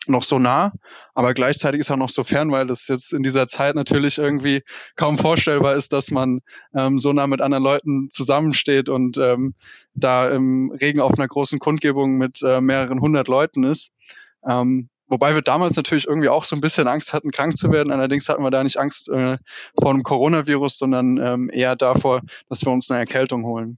noch 0.07 0.23
so 0.23 0.37
nah, 0.37 0.71
aber 1.13 1.33
gleichzeitig 1.33 1.79
ist 1.79 1.89
er 1.89 1.97
noch 1.97 2.09
so 2.09 2.23
fern, 2.23 2.51
weil 2.51 2.67
das 2.67 2.87
jetzt 2.87 3.13
in 3.13 3.23
dieser 3.23 3.47
Zeit 3.47 3.75
natürlich 3.75 4.17
irgendwie 4.17 4.61
kaum 4.95 5.17
vorstellbar 5.17 5.75
ist, 5.75 5.93
dass 5.93 6.11
man 6.11 6.41
ähm, 6.75 6.99
so 6.99 7.11
nah 7.11 7.27
mit 7.27 7.41
anderen 7.41 7.63
Leuten 7.63 8.09
zusammensteht 8.09 8.89
und 8.89 9.17
ähm, 9.17 9.55
da 9.93 10.29
im 10.29 10.71
Regen 10.71 10.99
auf 10.99 11.13
einer 11.17 11.27
großen 11.27 11.59
Kundgebung 11.59 12.17
mit 12.17 12.41
äh, 12.43 12.61
mehreren 12.61 13.01
hundert 13.01 13.27
Leuten 13.27 13.63
ist. 13.63 13.93
Ähm, 14.47 14.89
Wobei 15.07 15.35
wir 15.35 15.41
damals 15.41 15.75
natürlich 15.75 16.07
irgendwie 16.07 16.29
auch 16.29 16.45
so 16.45 16.55
ein 16.55 16.61
bisschen 16.61 16.87
Angst 16.87 17.13
hatten, 17.13 17.31
krank 17.31 17.57
zu 17.57 17.71
werden. 17.71 17.91
Allerdings 17.91 18.27
hatten 18.29 18.43
wir 18.43 18.51
da 18.51 18.63
nicht 18.63 18.77
Angst 18.77 19.09
äh, 19.09 19.37
vor 19.79 19.91
einem 19.91 20.03
Coronavirus, 20.03 20.77
sondern 20.77 21.17
ähm, 21.17 21.49
eher 21.53 21.75
davor, 21.75 22.21
dass 22.49 22.65
wir 22.65 22.71
uns 22.71 22.89
eine 22.89 22.99
Erkältung 22.99 23.45
holen. 23.45 23.77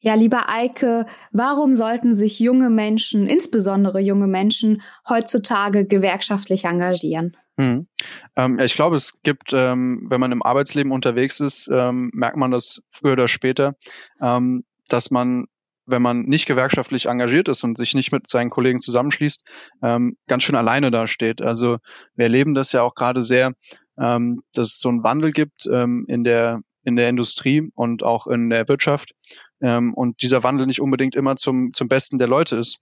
Ja, 0.00 0.14
lieber 0.14 0.48
Eike, 0.48 1.06
warum 1.32 1.76
sollten 1.76 2.14
sich 2.14 2.38
junge 2.38 2.70
Menschen, 2.70 3.26
insbesondere 3.26 3.98
junge 3.98 4.28
Menschen, 4.28 4.82
heutzutage 5.08 5.86
gewerkschaftlich 5.86 6.66
engagieren? 6.66 7.36
Hm. 7.58 7.88
Ähm, 8.36 8.58
ja, 8.58 8.64
ich 8.64 8.76
glaube, 8.76 8.94
es 8.94 9.20
gibt, 9.24 9.52
ähm, 9.52 10.06
wenn 10.08 10.20
man 10.20 10.30
im 10.30 10.44
Arbeitsleben 10.44 10.92
unterwegs 10.92 11.40
ist, 11.40 11.68
ähm, 11.72 12.10
merkt 12.14 12.36
man 12.36 12.52
das 12.52 12.82
früher 12.90 13.14
oder 13.14 13.26
später, 13.26 13.74
ähm, 14.20 14.64
dass 14.86 15.10
man, 15.10 15.46
wenn 15.88 16.02
man 16.02 16.22
nicht 16.22 16.46
gewerkschaftlich 16.46 17.06
engagiert 17.06 17.48
ist 17.48 17.64
und 17.64 17.76
sich 17.76 17.94
nicht 17.94 18.12
mit 18.12 18.28
seinen 18.28 18.50
Kollegen 18.50 18.80
zusammenschließt, 18.80 19.42
ähm, 19.82 20.16
ganz 20.26 20.42
schön 20.42 20.56
alleine 20.56 20.90
dasteht. 20.90 21.42
Also 21.42 21.78
wir 22.14 22.24
erleben 22.24 22.54
das 22.54 22.72
ja 22.72 22.82
auch 22.82 22.94
gerade 22.94 23.24
sehr, 23.24 23.52
ähm, 23.98 24.42
dass 24.52 24.74
es 24.74 24.80
so 24.80 24.88
einen 24.88 25.02
Wandel 25.02 25.32
gibt 25.32 25.66
in 25.66 26.24
der 26.24 26.60
in 26.84 26.96
der 26.96 27.10
Industrie 27.10 27.70
und 27.74 28.02
auch 28.02 28.26
in 28.26 28.48
der 28.48 28.66
Wirtschaft. 28.66 29.12
Ähm, 29.60 29.92
und 29.94 30.22
dieser 30.22 30.42
Wandel 30.42 30.66
nicht 30.66 30.80
unbedingt 30.80 31.14
immer 31.14 31.36
zum, 31.36 31.72
zum 31.74 31.88
Besten 31.88 32.18
der 32.18 32.28
Leute 32.28 32.56
ist. 32.56 32.80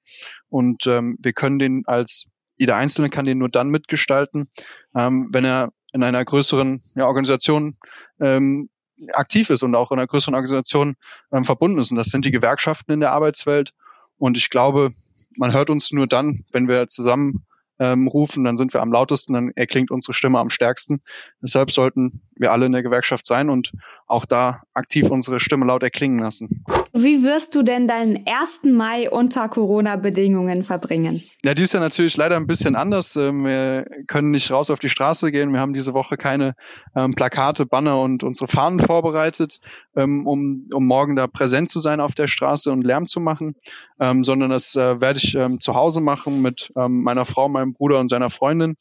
Und 0.48 0.86
ähm, 0.86 1.16
wir 1.20 1.32
können 1.32 1.58
den 1.58 1.82
als 1.86 2.30
jeder 2.56 2.76
Einzelne 2.76 3.10
kann 3.10 3.26
den 3.26 3.38
nur 3.38 3.48
dann 3.48 3.68
mitgestalten, 3.68 4.48
ähm, 4.94 5.28
wenn 5.32 5.44
er 5.44 5.72
in 5.92 6.02
einer 6.02 6.24
größeren 6.24 6.82
ja, 6.94 7.06
Organisation 7.06 7.76
ähm, 8.20 8.68
aktiv 9.12 9.50
ist 9.50 9.62
und 9.62 9.74
auch 9.74 9.90
in 9.90 9.98
einer 9.98 10.06
größeren 10.06 10.34
Organisation 10.34 10.96
ähm, 11.32 11.44
verbunden 11.44 11.78
ist. 11.78 11.90
Und 11.90 11.96
das 11.96 12.08
sind 12.08 12.24
die 12.24 12.30
Gewerkschaften 12.30 12.92
in 12.92 13.00
der 13.00 13.12
Arbeitswelt. 13.12 13.72
Und 14.18 14.36
ich 14.36 14.50
glaube, 14.50 14.90
man 15.36 15.52
hört 15.52 15.70
uns 15.70 15.92
nur 15.92 16.06
dann, 16.06 16.44
wenn 16.52 16.68
wir 16.68 16.86
zusammen 16.88 17.46
ähm, 17.78 18.08
rufen, 18.08 18.44
dann 18.44 18.56
sind 18.56 18.72
wir 18.72 18.80
am 18.80 18.92
lautesten, 18.92 19.34
dann 19.34 19.50
erklingt 19.54 19.90
unsere 19.90 20.14
Stimme 20.14 20.38
am 20.38 20.50
stärksten. 20.50 21.02
Deshalb 21.42 21.70
sollten 21.70 22.22
wir 22.34 22.52
alle 22.52 22.66
in 22.66 22.72
der 22.72 22.82
Gewerkschaft 22.82 23.26
sein 23.26 23.50
und 23.50 23.72
auch 24.06 24.24
da 24.24 24.62
aktiv 24.72 25.10
unsere 25.10 25.40
Stimme 25.40 25.66
laut 25.66 25.82
erklingen 25.82 26.20
lassen. 26.20 26.64
Wie 26.92 27.24
wirst 27.24 27.54
du 27.54 27.62
denn 27.62 27.88
deinen 27.88 28.24
1. 28.26 28.62
Mai 28.64 29.10
unter 29.10 29.48
Corona-Bedingungen 29.48 30.62
verbringen? 30.62 31.22
Ja, 31.44 31.54
dies 31.54 31.64
ist 31.64 31.72
ja 31.74 31.80
natürlich 31.80 32.16
leider 32.16 32.36
ein 32.36 32.46
bisschen 32.46 32.76
anders. 32.76 33.16
Ähm, 33.16 33.44
wir 33.44 33.86
können 34.06 34.30
nicht 34.30 34.50
raus 34.50 34.70
auf 34.70 34.78
die 34.78 34.88
Straße 34.88 35.32
gehen. 35.32 35.52
Wir 35.52 35.60
haben 35.60 35.74
diese 35.74 35.92
Woche 35.92 36.16
keine 36.16 36.54
ähm, 36.94 37.14
Plakate, 37.14 37.66
Banner 37.66 38.00
und 38.00 38.22
unsere 38.22 38.48
Fahnen 38.48 38.80
vorbereitet, 38.80 39.60
ähm, 39.96 40.26
um, 40.26 40.68
um 40.72 40.86
morgen 40.86 41.16
da 41.16 41.26
präsent 41.26 41.68
zu 41.68 41.80
sein 41.80 42.00
auf 42.00 42.14
der 42.14 42.28
Straße 42.28 42.70
und 42.70 42.82
Lärm 42.82 43.08
zu 43.08 43.20
machen, 43.20 43.56
ähm, 44.00 44.24
sondern 44.24 44.50
das 44.50 44.76
äh, 44.76 45.00
werde 45.00 45.18
ich 45.22 45.34
ähm, 45.34 45.60
zu 45.60 45.74
Hause 45.74 46.00
machen 46.00 46.40
mit 46.40 46.72
ähm, 46.76 47.02
meiner 47.02 47.24
Frau, 47.24 47.48
meinem 47.48 47.74
Bruder 47.74 48.00
und 48.00 48.08
seiner 48.08 48.30
Freundin. 48.30 48.76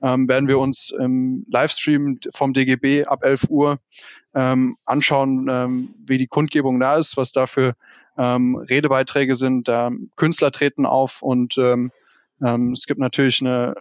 werden 0.00 0.46
wir 0.46 0.60
uns 0.60 0.94
im 0.96 1.44
Livestream 1.50 2.20
vom 2.32 2.52
DGB 2.52 3.04
ab 3.04 3.24
11 3.24 3.50
Uhr 3.50 3.78
ähm, 4.38 4.76
anschauen, 4.84 5.48
ähm, 5.50 5.94
wie 6.06 6.16
die 6.16 6.28
Kundgebung 6.28 6.78
da 6.78 6.96
ist, 6.96 7.16
was 7.16 7.32
da 7.32 7.46
für 7.46 7.74
ähm, 8.16 8.54
Redebeiträge 8.54 9.34
sind. 9.34 9.66
Da 9.66 9.90
Künstler 10.14 10.52
treten 10.52 10.86
auf 10.86 11.22
und 11.22 11.58
ähm, 11.58 11.90
ähm, 12.40 12.72
es 12.72 12.86
gibt 12.86 13.00
natürlich 13.00 13.40
eine 13.40 13.74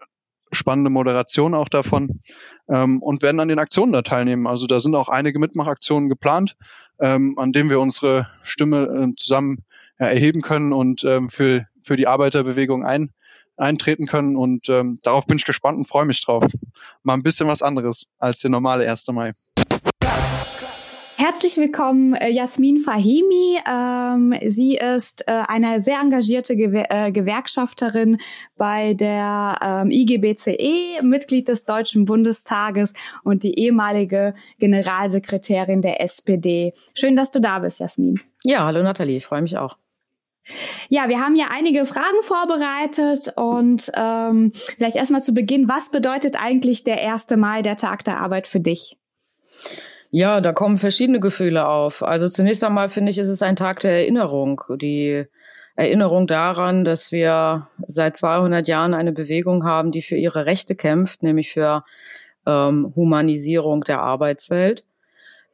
spannende 0.52 0.90
Moderation 0.90 1.54
auch 1.54 1.70
davon 1.70 2.22
ähm, 2.70 3.04
und 3.04 3.22
werden 3.22 3.40
an 3.40 3.50
den 3.50 3.60
Aktionen 3.60 3.92
da 3.94 4.02
teilnehmen. 4.02 4.48
Also 4.48 4.66
da 4.66 4.80
sind 4.80 4.96
auch 4.96 5.10
einige 5.10 5.38
Mitmachaktionen 5.38 6.10
geplant, 6.10 6.56
ähm, 7.00 7.38
an 7.38 7.52
denen 7.52 7.70
wir 7.70 7.80
unsere 7.80 8.28
Stimme 8.42 8.86
äh, 8.86 9.16
zusammen 9.16 9.64
ja, 10.00 10.08
erheben 10.08 10.42
können 10.42 10.74
und 10.74 11.04
ähm, 11.04 11.30
für, 11.30 11.68
für 11.84 11.98
die 11.98 12.08
Arbeiterbewegung 12.08 12.84
ein, 12.84 13.12
eintreten 13.58 14.08
können. 14.08 14.36
Und 14.36 14.70
ähm, 14.70 15.00
darauf 15.04 15.28
bin 15.28 15.38
ich 15.38 15.46
gespannt 15.46 15.78
und 15.78 15.88
freue 15.88 16.06
mich 16.06 16.24
drauf. 16.24 16.46
Mal 17.04 17.14
ein 17.14 17.24
bisschen 17.24 17.48
was 17.48 17.62
anderes 17.62 18.08
als 18.18 18.40
der 18.40 18.50
normale 18.50 18.90
1. 18.90 19.08
Mai. 19.10 19.34
Herzlich 21.30 21.58
willkommen, 21.58 22.14
äh, 22.14 22.30
Jasmin 22.30 22.80
Fahimi. 22.80 23.60
Ähm, 23.70 24.34
sie 24.50 24.78
ist 24.78 25.28
äh, 25.28 25.44
eine 25.50 25.82
sehr 25.82 26.00
engagierte 26.00 26.56
Gewer 26.56 26.90
äh, 26.90 27.12
Gewerkschafterin 27.12 28.20
bei 28.56 28.94
der 28.94 29.60
ähm, 29.62 29.92
IGBCE, 29.92 31.02
Mitglied 31.04 31.50
des 31.50 31.66
Deutschen 31.66 32.06
Bundestages 32.06 32.94
und 33.26 33.44
die 33.44 33.60
ehemalige 33.60 34.36
Generalsekretärin 34.60 35.82
der 35.82 36.00
SPD. 36.00 36.74
Schön, 36.94 37.18
dass 37.18 37.30
du 37.30 37.42
da 37.42 37.60
bist, 37.60 37.82
Jasmin. 37.82 38.22
Ja, 38.46 38.66
hallo 38.66 38.82
Nathalie, 38.82 39.18
ich 39.18 39.26
freue 39.26 39.42
mich 39.42 39.58
auch. 39.58 39.76
Ja, 40.88 41.10
wir 41.10 41.20
haben 41.20 41.36
ja 41.36 41.48
einige 41.52 41.86
Fragen 41.86 42.24
vorbereitet 42.24 43.34
und 43.36 43.92
ähm, 43.98 44.54
vielleicht 44.54 44.96
erstmal 44.96 45.22
zu 45.22 45.34
Beginn, 45.34 45.68
was 45.68 45.92
bedeutet 45.92 46.42
eigentlich 46.42 46.86
der 46.86 47.06
1. 47.06 47.32
Mai, 47.32 47.64
der 47.64 47.76
Tag 47.76 48.06
der 48.06 48.22
Arbeit 48.22 48.48
für 48.48 48.62
dich? 48.62 48.96
Ja, 50.10 50.40
da 50.42 50.54
kommen 50.54 50.78
verschiedene 50.78 51.20
Gefühle 51.20 51.68
auf. 51.68 52.02
Also 52.02 52.30
zunächst 52.30 52.64
einmal 52.64 52.90
finde 52.90 53.12
ich, 53.12 53.18
ist 53.18 53.28
es 53.28 53.42
ein 53.42 53.56
Tag 53.56 53.82
der 53.82 53.92
Erinnerung. 53.92 54.62
Die 54.76 55.26
Erinnerung 55.76 56.28
daran, 56.28 56.86
dass 56.86 57.12
wir 57.12 57.68
seit 57.88 58.18
200 58.18 58.68
Jahren 58.68 58.94
eine 58.94 59.12
Bewegung 59.12 59.64
haben, 59.66 59.92
die 59.92 60.02
für 60.02 60.16
ihre 60.16 60.46
Rechte 60.46 60.76
kämpft, 60.76 61.24
nämlich 61.24 61.52
für 61.52 61.84
ähm, 62.46 62.94
Humanisierung 62.96 63.84
der 63.84 64.02
Arbeitswelt. 64.02 64.84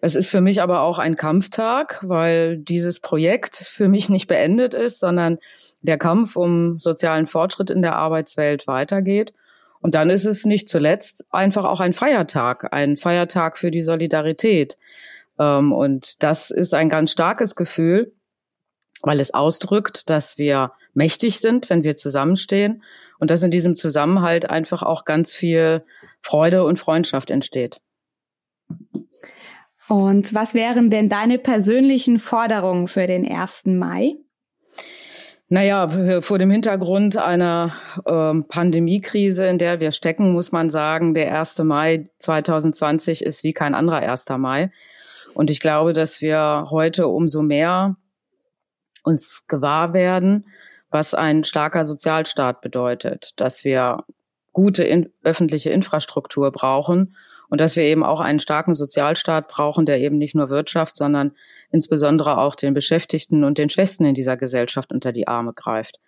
Es 0.01 0.15
ist 0.15 0.29
für 0.29 0.41
mich 0.41 0.61
aber 0.61 0.81
auch 0.81 0.99
ein 0.99 1.15
Kampftag, 1.15 1.99
weil 2.03 2.57
dieses 2.57 2.99
Projekt 2.99 3.55
für 3.55 3.87
mich 3.87 4.09
nicht 4.09 4.27
beendet 4.27 4.73
ist, 4.73 4.99
sondern 4.99 5.39
der 5.81 5.97
Kampf 5.97 6.35
um 6.35 6.77
sozialen 6.77 7.25
Fortschritt 7.25 7.69
in 7.69 7.81
der 7.81 7.95
Arbeitswelt 7.95 8.67
weitergeht. 8.67 9.33
Und 9.83 9.95
dann 9.95 10.09
ist 10.09 10.23
es 10.23 10.45
nicht 10.45 10.69
zuletzt 10.69 11.25
einfach 11.29 11.65
auch 11.65 11.81
ein 11.81 11.91
Feiertag, 11.91 12.73
ein 12.73 12.95
Feiertag 12.95 13.57
für 13.57 13.69
die 13.69 13.81
Solidarität. 13.81 14.77
Ähm, 15.37 15.73
und 15.73 16.23
das 16.23 16.51
ist 16.51 16.73
ein 16.73 16.87
ganz 16.87 17.11
starkes 17.11 17.55
Gefühl, 17.55 18.13
weil 19.01 19.19
es 19.19 19.33
ausdrückt, 19.33 20.09
dass 20.09 20.37
wir 20.37 20.69
mächtig 20.93 21.41
sind, 21.41 21.69
wenn 21.69 21.83
wir 21.83 21.97
zusammenstehen 21.97 22.81
und 23.19 23.29
dass 23.29 23.43
in 23.43 23.51
diesem 23.51 23.75
Zusammenhalt 23.75 24.49
einfach 24.49 24.83
auch 24.83 25.03
ganz 25.03 25.35
viel 25.35 25.83
Freude 26.21 26.63
und 26.63 26.79
Freundschaft 26.79 27.29
entsteht. 27.29 27.81
Und 29.89 30.33
was 30.33 30.53
wären 30.53 30.91
denn 30.91 31.09
deine 31.09 31.37
persönlichen 31.39 32.19
Forderungen 32.19 32.87
für 32.87 33.05
den 33.05 33.29
1. 33.29 33.65
Mai? 33.65 34.15
Naja, 35.53 35.87
vor 36.21 36.39
dem 36.39 36.49
Hintergrund 36.49 37.15
einer 37.15 37.75
ähm, 38.07 38.47
Pandemiekrise, 38.47 39.45
in 39.45 39.59
der 39.59 39.79
wir 39.79 39.91
stecken, 39.91 40.31
muss 40.33 40.51
man 40.51 40.71
sagen, 40.71 41.13
der 41.13 41.37
1. 41.37 41.59
Mai 41.59 42.09
2020 42.17 43.23
ist 43.23 43.43
wie 43.43 43.53
kein 43.53 43.75
anderer 43.75 43.97
1. 43.97 44.25
Mai. 44.39 44.71
Und 45.35 45.51
ich 45.51 45.59
glaube, 45.59 45.93
dass 45.93 46.23
wir 46.23 46.69
heute 46.71 47.07
umso 47.07 47.43
mehr 47.43 47.97
uns 49.03 49.45
gewahr 49.45 49.93
werden, 49.93 50.47
was 50.89 51.13
ein 51.13 51.43
starker 51.43 51.85
Sozialstaat 51.85 52.61
bedeutet, 52.61 53.39
dass 53.39 53.63
wir 53.63 54.05
gute 54.53 54.83
in 54.83 55.13
öffentliche 55.21 55.69
Infrastruktur 55.69 56.51
brauchen 56.51 57.15
und 57.49 57.61
dass 57.61 57.75
wir 57.75 57.83
eben 57.83 58.03
auch 58.03 58.21
einen 58.21 58.39
starken 58.39 58.73
Sozialstaat 58.73 59.49
brauchen, 59.49 59.85
der 59.85 59.99
eben 59.99 60.17
nicht 60.17 60.33
nur 60.33 60.49
Wirtschaft, 60.49 60.95
sondern 60.95 61.33
insbesondere 61.73 62.37
auch 62.37 62.55
den 62.55 62.73
Beschäftigten 62.73 63.43
und 63.43 63.57
den 63.57 63.69
Schwächsten 63.69 64.05
in 64.05 64.13
dieser 64.13 64.37
Gesellschaft 64.37 64.93
unter 64.93 65.11
die 65.11 65.27
Arme 65.27 65.53
greift. 65.53 65.99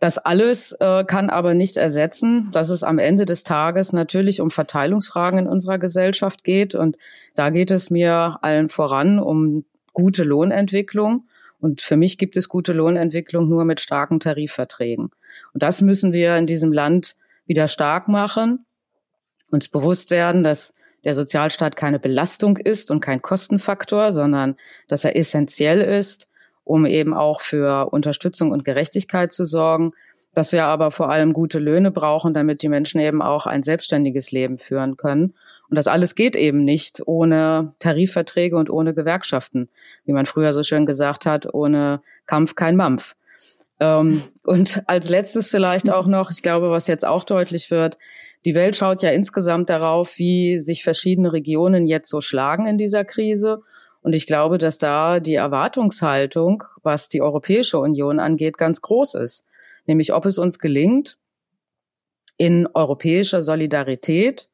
Das 0.00 0.18
alles 0.18 0.72
äh, 0.80 1.04
kann 1.04 1.30
aber 1.30 1.54
nicht 1.54 1.76
ersetzen, 1.76 2.50
dass 2.52 2.68
es 2.68 2.82
am 2.82 2.98
Ende 2.98 3.24
des 3.24 3.44
Tages 3.44 3.92
natürlich 3.92 4.40
um 4.40 4.50
Verteilungsfragen 4.50 5.38
in 5.38 5.46
unserer 5.46 5.78
Gesellschaft 5.78 6.44
geht. 6.44 6.74
Und 6.74 6.98
da 7.36 7.50
geht 7.50 7.70
es 7.70 7.88
mir 7.88 8.38
allen 8.42 8.68
voran 8.68 9.18
um 9.18 9.64
gute 9.92 10.24
Lohnentwicklung. 10.24 11.28
Und 11.60 11.80
für 11.80 11.96
mich 11.96 12.18
gibt 12.18 12.36
es 12.36 12.48
gute 12.48 12.72
Lohnentwicklung 12.72 13.48
nur 13.48 13.64
mit 13.64 13.80
starken 13.80 14.20
Tarifverträgen. 14.20 15.10
Und 15.54 15.62
das 15.62 15.80
müssen 15.80 16.12
wir 16.12 16.36
in 16.36 16.46
diesem 16.46 16.72
Land 16.72 17.14
wieder 17.46 17.68
stark 17.68 18.08
machen, 18.08 18.66
uns 19.50 19.68
bewusst 19.68 20.10
werden, 20.10 20.42
dass 20.42 20.73
der 21.04 21.14
Sozialstaat 21.14 21.76
keine 21.76 21.98
Belastung 21.98 22.56
ist 22.56 22.90
und 22.90 23.00
kein 23.00 23.22
Kostenfaktor, 23.22 24.12
sondern 24.12 24.56
dass 24.88 25.04
er 25.04 25.16
essentiell 25.16 25.80
ist, 25.80 26.28
um 26.64 26.86
eben 26.86 27.14
auch 27.14 27.40
für 27.40 27.92
Unterstützung 27.92 28.50
und 28.50 28.64
Gerechtigkeit 28.64 29.32
zu 29.32 29.44
sorgen, 29.44 29.92
dass 30.34 30.52
wir 30.52 30.64
aber 30.64 30.90
vor 30.90 31.10
allem 31.10 31.32
gute 31.32 31.58
Löhne 31.58 31.90
brauchen, 31.90 32.34
damit 32.34 32.62
die 32.62 32.68
Menschen 32.68 33.00
eben 33.00 33.22
auch 33.22 33.46
ein 33.46 33.62
selbstständiges 33.62 34.32
Leben 34.32 34.58
führen 34.58 34.96
können. 34.96 35.34
Und 35.70 35.76
das 35.76 35.86
alles 35.86 36.14
geht 36.14 36.36
eben 36.36 36.64
nicht 36.64 37.02
ohne 37.06 37.72
Tarifverträge 37.78 38.56
und 38.56 38.68
ohne 38.68 38.94
Gewerkschaften. 38.94 39.68
Wie 40.04 40.12
man 40.12 40.26
früher 40.26 40.52
so 40.52 40.62
schön 40.62 40.86
gesagt 40.86 41.26
hat, 41.26 41.52
ohne 41.52 42.00
Kampf 42.26 42.54
kein 42.54 42.76
Mampf. 42.76 43.14
Ähm, 43.80 44.22
und 44.44 44.82
als 44.86 45.08
letztes 45.08 45.50
vielleicht 45.50 45.90
auch 45.90 46.06
noch, 46.06 46.30
ich 46.30 46.42
glaube, 46.42 46.70
was 46.70 46.86
jetzt 46.86 47.04
auch 47.04 47.24
deutlich 47.24 47.70
wird, 47.70 47.98
die 48.44 48.54
Welt 48.54 48.76
schaut 48.76 49.02
ja 49.02 49.10
insgesamt 49.10 49.70
darauf, 49.70 50.18
wie 50.18 50.58
sich 50.60 50.84
verschiedene 50.84 51.32
Regionen 51.32 51.86
jetzt 51.86 52.10
so 52.10 52.20
schlagen 52.20 52.66
in 52.66 52.76
dieser 52.76 53.04
Krise. 53.04 53.60
Und 54.02 54.12
ich 54.12 54.26
glaube, 54.26 54.58
dass 54.58 54.78
da 54.78 55.18
die 55.18 55.34
Erwartungshaltung, 55.34 56.64
was 56.82 57.08
die 57.08 57.22
Europäische 57.22 57.78
Union 57.78 58.20
angeht, 58.20 58.58
ganz 58.58 58.82
groß 58.82 59.14
ist. 59.14 59.44
Nämlich, 59.86 60.12
ob 60.12 60.26
es 60.26 60.36
uns 60.36 60.58
gelingt, 60.58 61.16
in 62.36 62.66
europäischer 62.66 63.40
Solidarität 63.40 64.50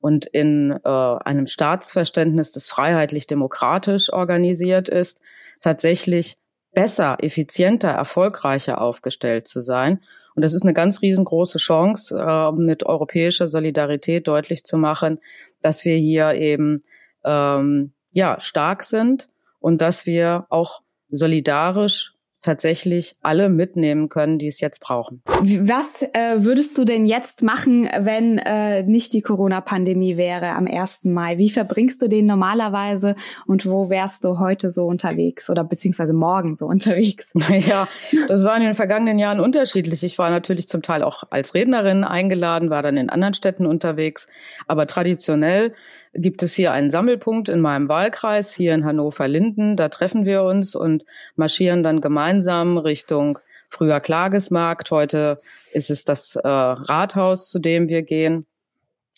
und 0.00 0.26
in 0.26 0.72
äh, 0.84 0.88
einem 0.88 1.46
Staatsverständnis, 1.46 2.52
das 2.52 2.68
freiheitlich-demokratisch 2.68 4.12
organisiert 4.12 4.88
ist, 4.88 5.20
tatsächlich 5.60 6.38
besser, 6.72 7.18
effizienter, 7.20 7.90
erfolgreicher 7.90 8.80
aufgestellt 8.80 9.46
zu 9.46 9.60
sein 9.60 10.00
Und 10.38 10.42
das 10.42 10.54
ist 10.54 10.62
eine 10.62 10.72
ganz 10.72 11.02
riesengroße 11.02 11.58
Chance, 11.58 12.16
äh, 12.16 12.52
mit 12.52 12.86
europäischer 12.86 13.48
Solidarität 13.48 14.28
deutlich 14.28 14.62
zu 14.62 14.76
machen, 14.76 15.18
dass 15.62 15.84
wir 15.84 15.96
hier 15.96 16.34
eben 16.34 16.84
ähm, 17.24 17.90
ja 18.12 18.38
stark 18.38 18.84
sind 18.84 19.28
und 19.58 19.82
dass 19.82 20.06
wir 20.06 20.46
auch 20.48 20.82
solidarisch 21.10 22.14
tatsächlich 22.42 23.16
alle 23.22 23.48
mitnehmen 23.48 24.08
können, 24.08 24.38
die 24.38 24.46
es 24.46 24.60
jetzt 24.60 24.80
brauchen. 24.80 25.22
Was 25.24 26.02
äh, 26.02 26.36
würdest 26.38 26.78
du 26.78 26.84
denn 26.84 27.06
jetzt 27.06 27.42
machen, 27.42 27.88
wenn 28.00 28.38
äh, 28.38 28.82
nicht 28.84 29.12
die 29.12 29.22
Corona-Pandemie 29.22 30.16
wäre 30.16 30.50
am 30.50 30.66
1. 30.66 31.04
Mai? 31.04 31.38
Wie 31.38 31.50
verbringst 31.50 32.00
du 32.00 32.08
den 32.08 32.26
normalerweise 32.26 33.16
und 33.46 33.66
wo 33.66 33.90
wärst 33.90 34.24
du 34.24 34.38
heute 34.38 34.70
so 34.70 34.86
unterwegs 34.86 35.50
oder 35.50 35.64
beziehungsweise 35.64 36.12
morgen 36.12 36.56
so 36.56 36.66
unterwegs? 36.78 37.32
Ja, 37.48 37.88
das 38.28 38.44
war 38.44 38.56
in 38.56 38.62
den 38.62 38.74
vergangenen 38.74 39.18
Jahren 39.18 39.40
unterschiedlich. 39.40 40.04
Ich 40.04 40.18
war 40.18 40.30
natürlich 40.30 40.68
zum 40.68 40.82
Teil 40.82 41.02
auch 41.02 41.24
als 41.30 41.54
Rednerin 41.54 42.04
eingeladen, 42.04 42.70
war 42.70 42.82
dann 42.82 42.96
in 42.96 43.10
anderen 43.10 43.34
Städten 43.34 43.66
unterwegs, 43.66 44.28
aber 44.66 44.86
traditionell 44.86 45.74
gibt 46.14 46.42
es 46.42 46.54
hier 46.54 46.72
einen 46.72 46.90
Sammelpunkt 46.90 47.48
in 47.48 47.60
meinem 47.60 47.88
Wahlkreis, 47.88 48.52
hier 48.52 48.74
in 48.74 48.84
Hannover-Linden. 48.84 49.76
Da 49.76 49.88
treffen 49.88 50.26
wir 50.26 50.42
uns 50.42 50.74
und 50.74 51.04
marschieren 51.36 51.82
dann 51.82 52.00
gemeinsam 52.00 52.78
Richtung 52.78 53.38
früher 53.68 54.00
Klagesmarkt. 54.00 54.90
Heute 54.90 55.36
ist 55.72 55.90
es 55.90 56.04
das 56.04 56.36
äh, 56.36 56.48
Rathaus, 56.48 57.48
zu 57.50 57.58
dem 57.58 57.88
wir 57.88 58.02
gehen. 58.02 58.46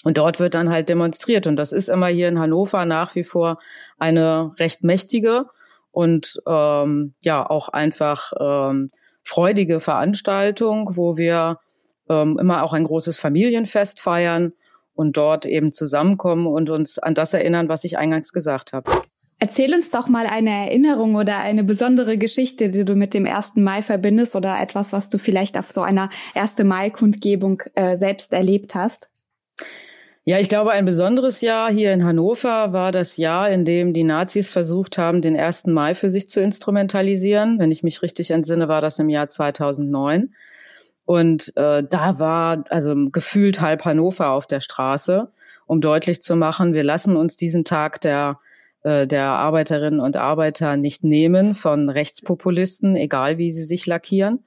Und 0.03 0.17
dort 0.17 0.41
wird 0.41 0.55
dann 0.55 0.71
halt 0.71 0.89
demonstriert. 0.89 1.47
Und 1.47 1.57
das 1.57 1.73
ist 1.73 1.89
immer 1.89 2.09
hier 2.09 2.29
in 2.29 2.39
Hannover 2.39 2.85
nach 2.87 3.15
wie 3.15 3.25
vor 3.25 3.59
eine 3.99 4.53
recht 4.59 4.83
mächtige 4.83 5.45
und 5.91 6.41
ähm, 6.47 7.13
ja 7.23 7.49
auch 7.49 7.69
einfach 7.69 8.33
ähm, 8.41 8.89
freudige 9.23 9.81
Veranstaltung, 9.81 10.97
wo 10.97 11.17
wir 11.17 11.57
ähm, 12.09 12.39
immer 12.41 12.63
auch 12.63 12.73
ein 12.73 12.85
großes 12.85 13.19
Familienfest 13.19 14.01
feiern 14.01 14.53
und 14.95 15.17
dort 15.17 15.47
eben 15.47 15.73
zusammenkommen 15.73 16.47
und 16.47 16.71
uns 16.71 16.99
an 16.99 17.15
das 17.15 17.35
erinnern, 17.35 17.69
was 17.69 17.85
ich 17.85 17.99
eingangs 17.99 18.33
gesagt 18.33 18.73
habe. 18.73 18.91
Erzähl 19.43 19.73
uns 19.73 19.91
doch 19.91 20.07
mal 20.07 20.27
eine 20.27 20.51
Erinnerung 20.51 21.15
oder 21.15 21.39
eine 21.39 21.65
besondere 21.65 22.19
Geschichte, 22.19 22.69
die 22.69 22.85
du 22.85 22.95
mit 22.95 23.15
dem 23.15 23.27
1. 23.27 23.57
Mai 23.57 23.81
verbindest 23.81 24.37
oder 24.37 24.61
etwas, 24.61 24.93
was 24.93 25.09
du 25.09 25.17
vielleicht 25.17 25.57
auf 25.57 25.71
so 25.71 25.81
einer 25.81 26.11
1. 26.35 26.59
Mai-Kundgebung 26.59 27.63
äh, 27.75 27.97
selbst 27.97 28.35
erlebt 28.35 28.75
hast. 28.75 29.09
Ja, 30.25 30.39
ich 30.39 30.51
glaube, 30.51 30.73
ein 30.73 30.85
besonderes 30.85 31.41
Jahr 31.41 31.73
hier 31.73 31.95
in 31.95 32.05
Hannover 32.05 32.75
war 32.75 32.93
das 32.93 33.17
Jahr, 33.17 33.51
in 33.51 33.65
dem 33.65 33.95
die 33.95 34.05
Nazis 34.05 34.51
versucht 34.51 34.99
haben, 34.99 35.23
den 35.23 35.35
1. 35.35 35.69
Mai 35.69 35.95
für 35.95 36.11
sich 36.11 36.29
zu 36.29 36.43
instrumentalisieren. 36.43 37.59
Wenn 37.59 37.73
ich 37.73 37.83
mich 37.83 38.03
richtig 38.03 38.31
entsinne, 38.33 38.69
war 38.69 38.83
das 38.83 38.99
im 38.99 39.09
Jahr 39.09 39.31
2009. 39.31 40.35
Und 41.11 41.57
äh, 41.57 41.83
da 41.83 42.21
war 42.21 42.63
also 42.69 42.95
gefühlt 43.11 43.61
halb 43.61 43.85
Hannover 43.85 44.31
auf 44.31 44.47
der 44.47 44.61
Straße, 44.61 45.29
um 45.67 45.81
deutlich 45.81 46.23
zu 46.23 46.37
machen, 46.37 46.73
wir 46.73 46.85
lassen 46.85 47.17
uns 47.17 47.37
diesen 47.37 47.65
Tag 47.65 48.01
der 48.01 48.39
äh, 48.85 49.09
der 49.09 49.25
Arbeiterinnen 49.25 49.99
und 49.99 50.17
Arbeiter 50.17 50.77
nicht 50.77 51.03
nehmen 51.03 51.57
von 51.57 51.89
Rechtspopulisten, 51.89 52.95
egal 52.95 53.39
wie 53.39 53.51
sie 53.51 53.65
sich 53.65 53.87
lackieren. 53.87 54.45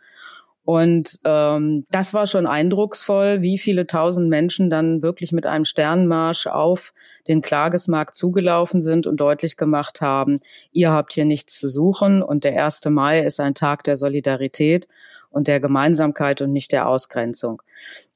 Und 0.64 1.20
ähm, 1.26 1.84
das 1.92 2.14
war 2.14 2.28
schon 2.28 2.48
eindrucksvoll, 2.48 3.42
wie 3.42 3.58
viele 3.58 3.86
tausend 3.86 4.30
Menschen 4.30 4.70
dann 4.70 5.02
wirklich 5.02 5.34
mit 5.34 5.46
einem 5.46 5.66
Sternmarsch 5.66 6.48
auf 6.48 6.94
den 7.28 7.42
Klagesmarkt 7.42 8.16
zugelaufen 8.16 8.82
sind 8.82 9.06
und 9.06 9.18
deutlich 9.18 9.58
gemacht 9.58 10.00
haben, 10.00 10.40
ihr 10.72 10.92
habt 10.92 11.12
hier 11.12 11.26
nichts 11.26 11.60
zu 11.60 11.68
suchen 11.68 12.24
und 12.24 12.46
der 12.46 12.64
1. 12.64 12.86
Mai 12.86 13.20
ist 13.20 13.42
ein 13.42 13.54
Tag 13.54 13.84
der 13.84 13.98
Solidarität 13.98 14.88
und 15.34 15.48
der 15.48 15.60
Gemeinsamkeit 15.60 16.42
und 16.42 16.52
nicht 16.52 16.72
der 16.72 16.88
Ausgrenzung. 16.88 17.62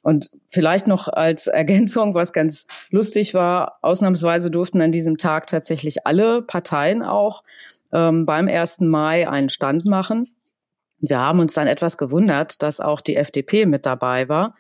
Und 0.04 0.32
vielleicht 0.48 0.88
noch 0.88 1.08
als 1.08 1.48
Ergänzung, 1.48 2.16
was 2.16 2.32
ganz 2.32 2.68
lustig 2.90 3.34
war, 3.34 3.80
ausnahmsweise 3.82 4.50
durften 4.50 4.82
an 4.82 4.92
diesem 4.92 5.18
Tag 5.18 5.48
tatsächlich 5.48 6.06
alle 6.06 6.42
Parteien 6.42 7.04
auch 7.04 7.44
ähm, 7.92 8.26
beim 8.26 8.48
1. 8.48 8.82
Mai 8.82 9.28
einen 9.28 9.50
Stand 9.50 9.86
machen. 9.86 10.30
Wir 11.00 11.20
haben 11.20 11.40
uns 11.40 11.54
dann 11.54 11.68
etwas 11.68 11.98
gewundert, 11.98 12.62
dass 12.64 12.80
auch 12.80 13.02
die 13.02 13.18
FDP 13.18 13.66
mit 13.66 13.86
dabei 13.86 14.30
war 14.30 14.56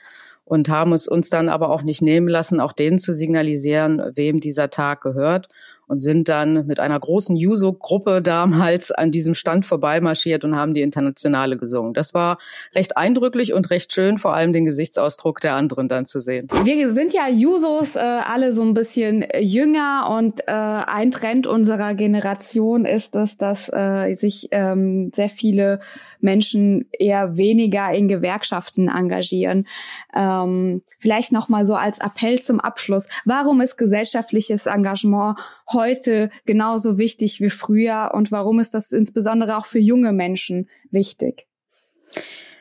und 0.45 0.69
haben 0.69 0.93
es 0.93 1.07
uns 1.07 1.29
dann 1.29 1.49
aber 1.49 1.69
auch 1.69 1.81
nicht 1.81 2.01
nehmen 2.01 2.27
lassen, 2.27 2.59
auch 2.59 2.73
denen 2.73 2.99
zu 2.99 3.13
signalisieren, 3.13 4.01
wem 4.15 4.39
dieser 4.39 4.69
Tag 4.69 5.01
gehört 5.01 5.49
und 5.87 5.99
sind 5.99 6.29
dann 6.29 6.67
mit 6.67 6.79
einer 6.79 6.99
großen 6.99 7.35
Juso-Gruppe 7.35 8.21
damals 8.21 8.91
an 8.91 9.11
diesem 9.11 9.33
Stand 9.33 9.65
vorbeimarschiert 9.65 10.43
und 10.43 10.55
haben 10.55 10.73
die 10.73 10.81
Internationale 10.81 11.57
gesungen. 11.57 11.93
Das 11.93 12.13
war 12.13 12.37
recht 12.75 12.97
eindrücklich 12.97 13.53
und 13.53 13.69
recht 13.69 13.93
schön, 13.93 14.17
vor 14.17 14.33
allem 14.33 14.53
den 14.53 14.65
Gesichtsausdruck 14.65 15.39
der 15.41 15.55
anderen 15.55 15.87
dann 15.87 16.05
zu 16.05 16.19
sehen. 16.19 16.47
Wir 16.63 16.91
sind 16.91 17.13
ja 17.13 17.27
Jusos 17.29 17.95
äh, 17.95 17.99
alle 17.99 18.53
so 18.53 18.63
ein 18.63 18.73
bisschen 18.73 19.25
jünger 19.39 20.15
und 20.17 20.41
äh, 20.47 20.51
ein 20.51 21.11
Trend 21.11 21.47
unserer 21.47 21.93
Generation 21.95 22.85
ist 22.85 23.15
es, 23.15 23.37
dass 23.37 23.69
äh, 23.71 24.13
sich 24.15 24.49
ähm, 24.51 25.11
sehr 25.13 25.29
viele 25.29 25.79
Menschen 26.19 26.87
eher 26.91 27.37
weniger 27.37 27.91
in 27.93 28.07
Gewerkschaften 28.07 28.89
engagieren. 28.89 29.67
Ähm, 30.15 30.81
vielleicht 30.99 31.31
noch 31.31 31.49
mal 31.49 31.65
so 31.65 31.75
als 31.75 31.99
Appell 31.99 32.41
zum 32.41 32.59
Abschluss: 32.59 33.07
Warum 33.25 33.61
ist 33.61 33.77
gesellschaftliches 33.77 34.65
Engagement 34.65 35.37
heute 35.71 36.29
genauso 36.45 36.97
wichtig 36.97 37.41
wie 37.41 37.49
früher 37.49 38.11
und 38.13 38.31
warum 38.31 38.59
ist 38.59 38.73
das 38.73 38.91
insbesondere 38.91 39.57
auch 39.57 39.65
für 39.65 39.79
junge 39.79 40.13
Menschen 40.13 40.69
wichtig? 40.91 41.47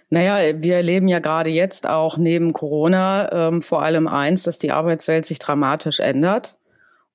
Naja, 0.09 0.63
wir 0.63 0.77
erleben 0.77 1.09
ja 1.09 1.19
gerade 1.19 1.51
jetzt 1.51 1.89
auch 1.89 2.17
neben 2.17 2.53
Corona 2.53 3.49
ähm, 3.49 3.63
vor 3.63 3.83
allem 3.83 4.07
eins, 4.07 4.45
dass 4.45 4.59
die 4.59 4.71
Arbeitswelt 4.71 5.27
sich 5.27 5.39
dramatisch 5.39 5.99
ändert. 6.01 6.57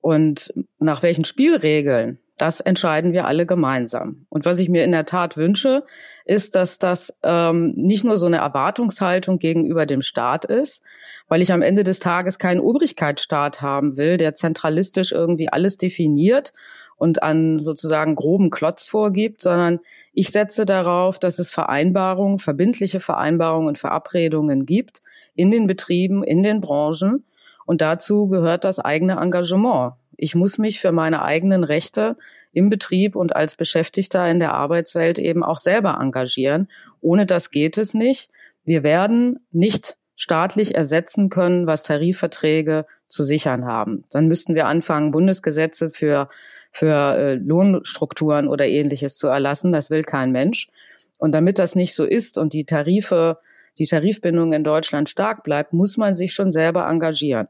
Und 0.00 0.52
nach 0.78 1.02
welchen 1.02 1.24
Spielregeln 1.24 2.18
das 2.42 2.58
entscheiden 2.58 3.12
wir 3.12 3.28
alle 3.28 3.46
gemeinsam. 3.46 4.26
Und 4.28 4.44
was 4.44 4.58
ich 4.58 4.68
mir 4.68 4.82
in 4.82 4.90
der 4.90 5.06
Tat 5.06 5.36
wünsche, 5.36 5.84
ist, 6.24 6.56
dass 6.56 6.80
das 6.80 7.16
ähm, 7.22 7.72
nicht 7.76 8.02
nur 8.02 8.16
so 8.16 8.26
eine 8.26 8.38
Erwartungshaltung 8.38 9.38
gegenüber 9.38 9.86
dem 9.86 10.02
Staat 10.02 10.44
ist, 10.44 10.82
weil 11.28 11.40
ich 11.40 11.52
am 11.52 11.62
Ende 11.62 11.84
des 11.84 12.00
Tages 12.00 12.40
keinen 12.40 12.58
Obrigkeitsstaat 12.58 13.62
haben 13.62 13.96
will, 13.96 14.16
der 14.16 14.34
zentralistisch 14.34 15.12
irgendwie 15.12 15.50
alles 15.50 15.76
definiert 15.76 16.52
und 16.96 17.22
an 17.22 17.60
sozusagen 17.60 18.16
groben 18.16 18.50
Klotz 18.50 18.88
vorgibt, 18.88 19.40
sondern 19.40 19.78
ich 20.12 20.30
setze 20.30 20.66
darauf, 20.66 21.20
dass 21.20 21.38
es 21.38 21.52
Vereinbarungen, 21.52 22.40
verbindliche 22.40 22.98
Vereinbarungen 22.98 23.68
und 23.68 23.78
Verabredungen 23.78 24.66
gibt 24.66 25.00
in 25.36 25.52
den 25.52 25.68
Betrieben, 25.68 26.24
in 26.24 26.42
den 26.42 26.60
Branchen. 26.60 27.24
Und 27.66 27.82
dazu 27.82 28.26
gehört 28.26 28.64
das 28.64 28.80
eigene 28.80 29.20
Engagement. 29.20 29.92
Ich 30.16 30.34
muss 30.34 30.58
mich 30.58 30.80
für 30.80 30.92
meine 30.92 31.22
eigenen 31.22 31.64
Rechte 31.64 32.16
im 32.52 32.70
Betrieb 32.70 33.16
und 33.16 33.34
als 33.34 33.56
Beschäftigter 33.56 34.28
in 34.28 34.38
der 34.38 34.54
Arbeitswelt 34.54 35.18
eben 35.18 35.42
auch 35.42 35.58
selber 35.58 35.98
engagieren. 36.00 36.68
Ohne 37.00 37.26
das 37.26 37.50
geht 37.50 37.78
es 37.78 37.94
nicht. 37.94 38.30
Wir 38.64 38.82
werden 38.82 39.40
nicht 39.50 39.96
staatlich 40.14 40.74
ersetzen 40.74 41.30
können, 41.30 41.66
was 41.66 41.82
Tarifverträge 41.82 42.86
zu 43.08 43.24
sichern 43.24 43.64
haben. 43.64 44.04
Dann 44.10 44.28
müssten 44.28 44.54
wir 44.54 44.66
anfangen, 44.66 45.10
Bundesgesetze 45.10 45.90
für, 45.90 46.28
für 46.70 47.16
äh, 47.16 47.34
Lohnstrukturen 47.34 48.48
oder 48.48 48.66
ähnliches 48.66 49.16
zu 49.16 49.28
erlassen. 49.28 49.72
Das 49.72 49.90
will 49.90 50.02
kein 50.02 50.30
Mensch. 50.30 50.68
Und 51.16 51.32
damit 51.32 51.58
das 51.58 51.74
nicht 51.74 51.94
so 51.94 52.04
ist 52.04 52.38
und 52.38 52.52
die 52.52 52.64
Tarife, 52.64 53.38
die 53.78 53.86
Tarifbindung 53.86 54.52
in 54.52 54.64
Deutschland 54.64 55.08
stark 55.08 55.42
bleibt, 55.44 55.72
muss 55.72 55.96
man 55.96 56.14
sich 56.14 56.32
schon 56.34 56.50
selber 56.50 56.86
engagieren. 56.88 57.48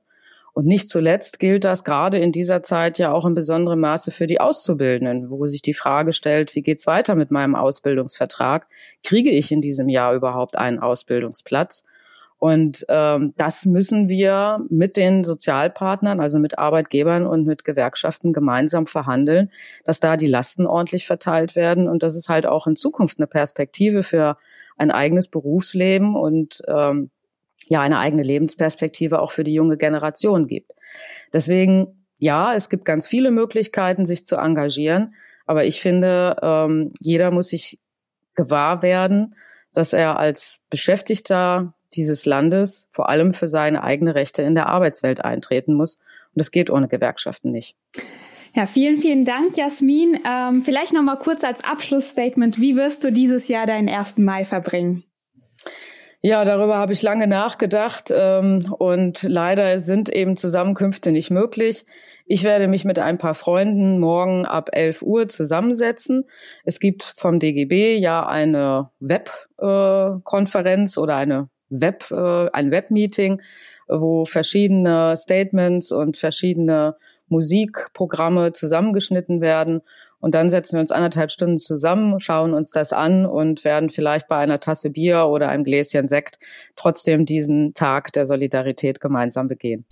Und 0.54 0.66
nicht 0.66 0.90
zuletzt 0.90 1.38
gilt 1.38 1.64
das 1.64 1.82
gerade 1.82 2.18
in 2.18 2.30
dieser 2.30 2.62
Zeit 2.62 2.98
ja 2.98 3.10
auch 3.10 3.24
in 3.24 3.34
besonderem 3.34 3.80
Maße 3.80 4.10
für 4.10 4.26
die 4.26 4.40
Auszubildenden, 4.40 5.30
wo 5.30 5.46
sich 5.46 5.62
die 5.62 5.72
Frage 5.72 6.12
stellt, 6.12 6.54
wie 6.54 6.62
geht's 6.62 6.86
weiter 6.86 7.14
mit 7.14 7.30
meinem 7.30 7.54
Ausbildungsvertrag? 7.54 8.66
Kriege 9.02 9.30
ich 9.30 9.50
in 9.50 9.62
diesem 9.62 9.88
Jahr 9.88 10.14
überhaupt 10.14 10.58
einen 10.58 10.78
Ausbildungsplatz? 10.78 11.84
Und 12.42 12.84
ähm, 12.88 13.34
das 13.36 13.66
müssen 13.66 14.08
wir 14.08 14.66
mit 14.68 14.96
den 14.96 15.22
Sozialpartnern, 15.22 16.18
also 16.18 16.40
mit 16.40 16.58
Arbeitgebern 16.58 17.24
und 17.24 17.46
mit 17.46 17.64
Gewerkschaften 17.64 18.32
gemeinsam 18.32 18.88
verhandeln, 18.88 19.48
dass 19.84 20.00
da 20.00 20.16
die 20.16 20.26
Lasten 20.26 20.66
ordentlich 20.66 21.06
verteilt 21.06 21.54
werden 21.54 21.88
und 21.88 22.02
dass 22.02 22.16
es 22.16 22.28
halt 22.28 22.44
auch 22.44 22.66
in 22.66 22.74
Zukunft 22.74 23.18
eine 23.20 23.28
Perspektive 23.28 24.02
für 24.02 24.36
ein 24.76 24.90
eigenes 24.90 25.28
Berufsleben 25.28 26.16
und 26.16 26.62
ähm, 26.66 27.10
ja 27.68 27.80
eine 27.80 27.98
eigene 27.98 28.22
Lebensperspektive 28.22 29.20
auch 29.20 29.30
für 29.30 29.44
die 29.44 29.54
junge 29.54 29.76
Generation 29.76 30.46
gibt. 30.46 30.72
Deswegen, 31.32 32.06
ja, 32.18 32.54
es 32.54 32.68
gibt 32.68 32.84
ganz 32.84 33.06
viele 33.06 33.30
Möglichkeiten, 33.30 34.04
sich 34.04 34.26
zu 34.26 34.36
engagieren, 34.36 35.14
aber 35.46 35.64
ich 35.64 35.80
finde, 35.80 36.36
ähm, 36.42 36.92
jeder 37.00 37.30
muss 37.30 37.48
sich 37.48 37.78
gewahr 38.34 38.82
werden, 38.82 39.34
dass 39.74 39.92
er 39.92 40.18
als 40.18 40.60
Beschäftigter 40.70 41.74
dieses 41.94 42.24
Landes 42.26 42.88
vor 42.90 43.08
allem 43.08 43.34
für 43.34 43.48
seine 43.48 43.82
eigene 43.82 44.14
Rechte 44.14 44.42
in 44.42 44.54
der 44.54 44.66
Arbeitswelt 44.66 45.24
eintreten 45.24 45.74
muss. 45.74 45.96
Und 45.96 46.40
das 46.40 46.50
geht 46.50 46.70
ohne 46.70 46.88
Gewerkschaften 46.88 47.50
nicht. 47.50 47.76
Ja, 48.54 48.66
vielen, 48.66 48.98
vielen 48.98 49.24
Dank, 49.24 49.56
Jasmin. 49.56 50.18
Ähm, 50.26 50.60
vielleicht 50.60 50.92
noch 50.92 51.02
mal 51.02 51.16
kurz 51.16 51.42
als 51.42 51.64
Abschlussstatement. 51.64 52.60
Wie 52.60 52.76
wirst 52.76 53.02
du 53.02 53.10
dieses 53.10 53.48
Jahr 53.48 53.66
deinen 53.66 53.88
1. 53.88 54.18
Mai 54.18 54.44
verbringen? 54.44 55.04
Ja, 56.24 56.44
darüber 56.44 56.78
habe 56.78 56.92
ich 56.92 57.02
lange 57.02 57.26
nachgedacht 57.26 58.12
ähm, 58.16 58.72
und 58.78 59.24
leider 59.24 59.80
sind 59.80 60.08
eben 60.08 60.36
Zusammenkünfte 60.36 61.10
nicht 61.10 61.32
möglich. 61.32 61.84
Ich 62.26 62.44
werde 62.44 62.68
mich 62.68 62.84
mit 62.84 63.00
ein 63.00 63.18
paar 63.18 63.34
Freunden 63.34 63.98
morgen 63.98 64.46
ab 64.46 64.70
11 64.72 65.02
Uhr 65.02 65.28
zusammensetzen. 65.28 66.28
Es 66.62 66.78
gibt 66.78 67.02
vom 67.02 67.40
DGB 67.40 67.96
ja 67.96 68.24
eine 68.24 68.90
Webkonferenz 69.00 70.96
äh, 70.96 71.00
oder 71.00 71.16
eine 71.16 71.48
Web, 71.70 72.08
äh, 72.12 72.48
ein 72.52 72.70
Webmeeting, 72.70 73.42
wo 73.88 74.24
verschiedene 74.24 75.16
Statements 75.16 75.90
und 75.90 76.16
verschiedene 76.16 76.94
Musikprogramme 77.26 78.52
zusammengeschnitten 78.52 79.40
werden. 79.40 79.80
Und 80.22 80.36
dann 80.36 80.48
setzen 80.48 80.76
wir 80.76 80.80
uns 80.80 80.92
anderthalb 80.92 81.32
Stunden 81.32 81.58
zusammen, 81.58 82.20
schauen 82.20 82.54
uns 82.54 82.70
das 82.70 82.92
an 82.92 83.26
und 83.26 83.64
werden 83.64 83.90
vielleicht 83.90 84.28
bei 84.28 84.38
einer 84.38 84.60
Tasse 84.60 84.88
Bier 84.88 85.26
oder 85.26 85.48
einem 85.48 85.64
Gläschen 85.64 86.06
Sekt 86.06 86.38
trotzdem 86.76 87.26
diesen 87.26 87.74
Tag 87.74 88.12
der 88.12 88.24
Solidarität 88.24 89.00
gemeinsam 89.00 89.48
begehen. 89.48 89.84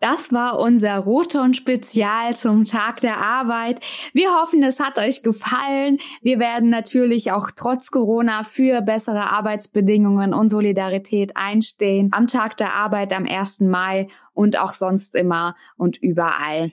Das 0.00 0.32
war 0.32 0.58
unser 0.58 0.96
Roton-Spezial 0.98 2.34
zum 2.34 2.64
Tag 2.64 3.00
der 3.00 3.18
Arbeit. 3.18 3.80
Wir 4.14 4.34
hoffen, 4.34 4.62
es 4.64 4.80
hat 4.80 4.98
euch 4.98 5.22
gefallen. 5.22 5.98
Wir 6.22 6.40
werden 6.40 6.70
natürlich 6.70 7.30
auch 7.30 7.50
trotz 7.54 7.90
Corona 7.92 8.42
für 8.42 8.80
bessere 8.80 9.30
Arbeitsbedingungen 9.30 10.34
und 10.34 10.48
Solidarität 10.48 11.36
einstehen. 11.36 12.08
Am 12.12 12.26
Tag 12.26 12.56
der 12.56 12.74
Arbeit 12.74 13.12
am 13.12 13.26
1. 13.26 13.60
Mai 13.60 14.08
und 14.32 14.58
auch 14.58 14.72
sonst 14.72 15.14
immer 15.14 15.54
und 15.76 15.98
überall. 15.98 16.72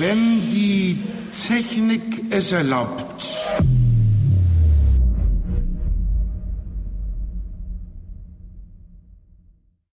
Wenn 0.00 0.50
die 0.50 0.98
Technik 1.46 2.02
es 2.30 2.52
erlaubt, 2.52 3.04